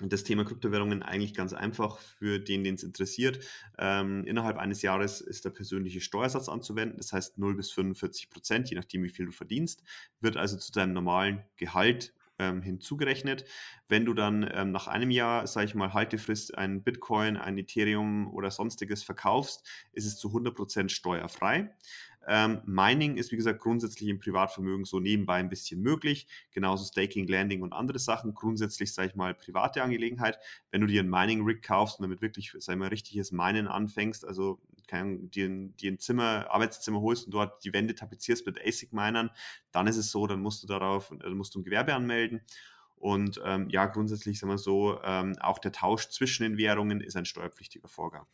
[0.00, 3.40] das Thema Kryptowährungen eigentlich ganz einfach für den, den es interessiert.
[3.78, 8.70] Ähm, innerhalb eines Jahres ist der persönliche Steuersatz anzuwenden, das heißt 0 bis 45 Prozent,
[8.70, 9.82] je nachdem, wie viel du verdienst,
[10.20, 13.44] wird also zu deinem normalen Gehalt ähm, hinzugerechnet.
[13.88, 18.32] Wenn du dann ähm, nach einem Jahr, sage ich mal, Haltefrist ein Bitcoin, ein Ethereum
[18.32, 21.74] oder sonstiges verkaufst, ist es zu 100 Prozent steuerfrei.
[22.28, 26.26] Ähm, Mining ist, wie gesagt, grundsätzlich im Privatvermögen so nebenbei ein bisschen möglich.
[26.52, 28.34] Genauso Staking, Landing und andere Sachen.
[28.34, 30.38] Grundsätzlich, sage ich mal, private Angelegenheit.
[30.70, 34.26] Wenn du dir ein Mining-Rig kaufst und damit wirklich, sag ich mal, richtiges Minen anfängst,
[34.26, 39.30] also kann, dir, dir ein Zimmer, Arbeitszimmer holst und dort die Wände tapezierst mit ASIC-Minern,
[39.72, 42.42] dann ist es so, dann musst du darauf, dann musst du ein Gewerbe anmelden.
[42.96, 47.16] Und ähm, ja, grundsätzlich sagen wir so, ähm, auch der Tausch zwischen den Währungen ist
[47.16, 48.26] ein steuerpflichtiger Vorgang.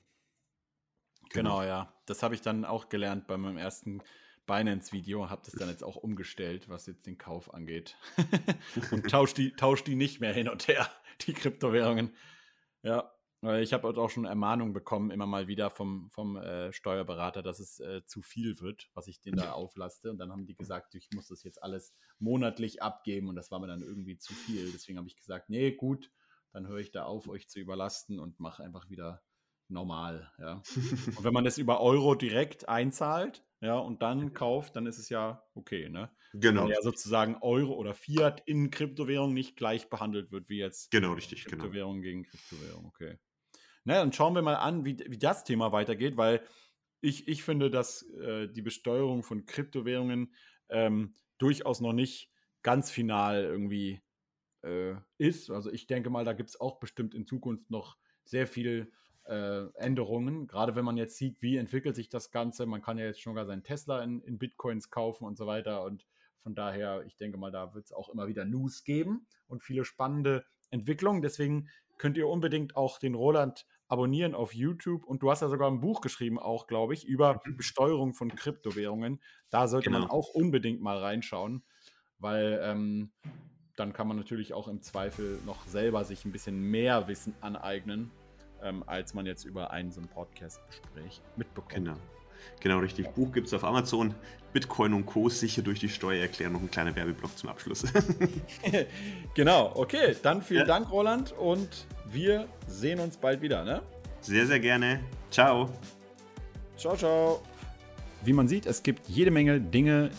[1.30, 1.92] Genau, ja.
[2.06, 4.02] Das habe ich dann auch gelernt bei meinem ersten
[4.46, 7.96] Binance-Video, habe das dann jetzt auch umgestellt, was jetzt den Kauf angeht.
[8.90, 10.90] und tausche die, tausch die nicht mehr hin und her,
[11.26, 12.14] die Kryptowährungen.
[12.82, 13.10] Ja,
[13.40, 17.58] weil ich habe auch schon Ermahnungen bekommen, immer mal wieder vom, vom äh, Steuerberater, dass
[17.58, 20.10] es äh, zu viel wird, was ich denen da auflaste.
[20.10, 23.60] Und dann haben die gesagt, ich muss das jetzt alles monatlich abgeben und das war
[23.60, 24.72] mir dann irgendwie zu viel.
[24.72, 26.10] Deswegen habe ich gesagt, nee, gut,
[26.52, 29.22] dann höre ich da auf, euch zu überlasten und mache einfach wieder
[29.68, 30.62] normal, ja.
[31.16, 35.08] und wenn man das über Euro direkt einzahlt, ja, und dann kauft, dann ist es
[35.08, 36.10] ja okay, ne?
[36.34, 36.64] Genau.
[36.64, 41.12] Wenn ja sozusagen Euro oder Fiat in Kryptowährung nicht gleich behandelt wird wie jetzt genau,
[41.12, 41.62] richtig, genau.
[41.62, 42.02] Kryptowährung genau.
[42.02, 43.18] gegen Kryptowährung, okay.
[43.84, 46.42] Na, dann schauen wir mal an, wie, wie das Thema weitergeht, weil
[47.00, 50.34] ich, ich finde, dass äh, die Besteuerung von Kryptowährungen
[50.70, 52.30] ähm, durchaus noch nicht
[52.62, 54.02] ganz final irgendwie
[54.62, 55.50] äh, ist.
[55.50, 58.90] Also ich denke mal, da gibt es auch bestimmt in Zukunft noch sehr viel
[59.26, 60.46] äh, Änderungen.
[60.46, 62.66] Gerade wenn man jetzt sieht, wie entwickelt sich das Ganze.
[62.66, 65.82] Man kann ja jetzt schon gar seinen Tesla in, in Bitcoins kaufen und so weiter.
[65.82, 66.06] Und
[66.42, 69.84] von daher, ich denke mal, da wird es auch immer wieder News geben und viele
[69.84, 71.22] spannende Entwicklungen.
[71.22, 71.68] Deswegen
[71.98, 75.04] könnt ihr unbedingt auch den Roland abonnieren auf YouTube.
[75.04, 77.56] Und du hast ja sogar ein Buch geschrieben, auch, glaube ich, über mhm.
[77.56, 79.20] Besteuerung von Kryptowährungen.
[79.50, 80.00] Da sollte genau.
[80.00, 81.62] man auch unbedingt mal reinschauen,
[82.18, 83.12] weil ähm,
[83.76, 88.10] dann kann man natürlich auch im Zweifel noch selber sich ein bisschen mehr Wissen aneignen,
[88.64, 91.74] ähm, als man jetzt über ein so ein Podcast-Gespräch mitbekommt.
[91.74, 91.96] Genau.
[92.60, 93.08] Genau, richtig.
[93.10, 94.14] Buch gibt es auf Amazon.
[94.52, 95.28] Bitcoin und Co.
[95.28, 96.54] sicher durch die Steuererklärung.
[96.54, 97.84] Noch ein kleiner Werbeblock zum Abschluss.
[99.34, 100.16] genau, okay.
[100.22, 100.66] Dann vielen ja.
[100.66, 101.32] Dank, Roland.
[101.32, 103.64] Und wir sehen uns bald wieder.
[103.64, 103.82] Ne?
[104.20, 105.00] Sehr, sehr gerne.
[105.30, 105.70] Ciao.
[106.76, 107.42] Ciao, ciao.
[108.22, 110.10] Wie man sieht, es gibt jede Menge Dinge,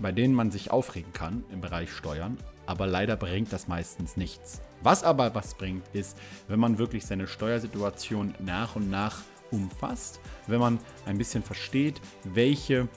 [0.00, 4.62] bei denen man sich aufregen kann im Bereich Steuern, aber leider bringt das meistens nichts.
[4.82, 6.16] Was aber was bringt, ist,
[6.48, 9.18] wenn man wirklich seine Steuersituation nach und nach
[9.50, 12.88] umfasst, wenn man ein bisschen versteht, welche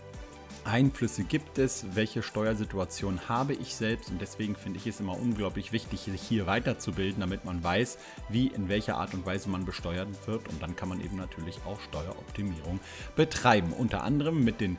[0.65, 4.09] Einflüsse gibt es, welche Steuersituation habe ich selbst.
[4.09, 7.97] Und deswegen finde ich es immer unglaublich wichtig, sich hier weiterzubilden, damit man weiß,
[8.29, 10.47] wie in welcher Art und Weise man besteuert wird.
[10.47, 12.79] Und dann kann man eben natürlich auch Steueroptimierung
[13.15, 14.77] betreiben, unter anderem mit den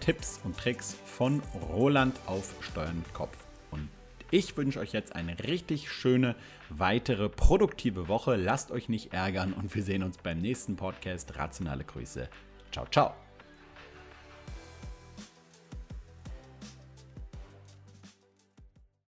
[0.00, 1.42] Tipps und Tricks von
[1.72, 3.41] Roland auf Steuern mit Kopf.
[4.34, 6.34] Ich wünsche euch jetzt eine richtig schöne
[6.70, 8.36] weitere produktive Woche.
[8.36, 11.36] Lasst euch nicht ärgern und wir sehen uns beim nächsten Podcast.
[11.36, 12.30] Rationale Grüße.
[12.72, 13.21] Ciao, ciao.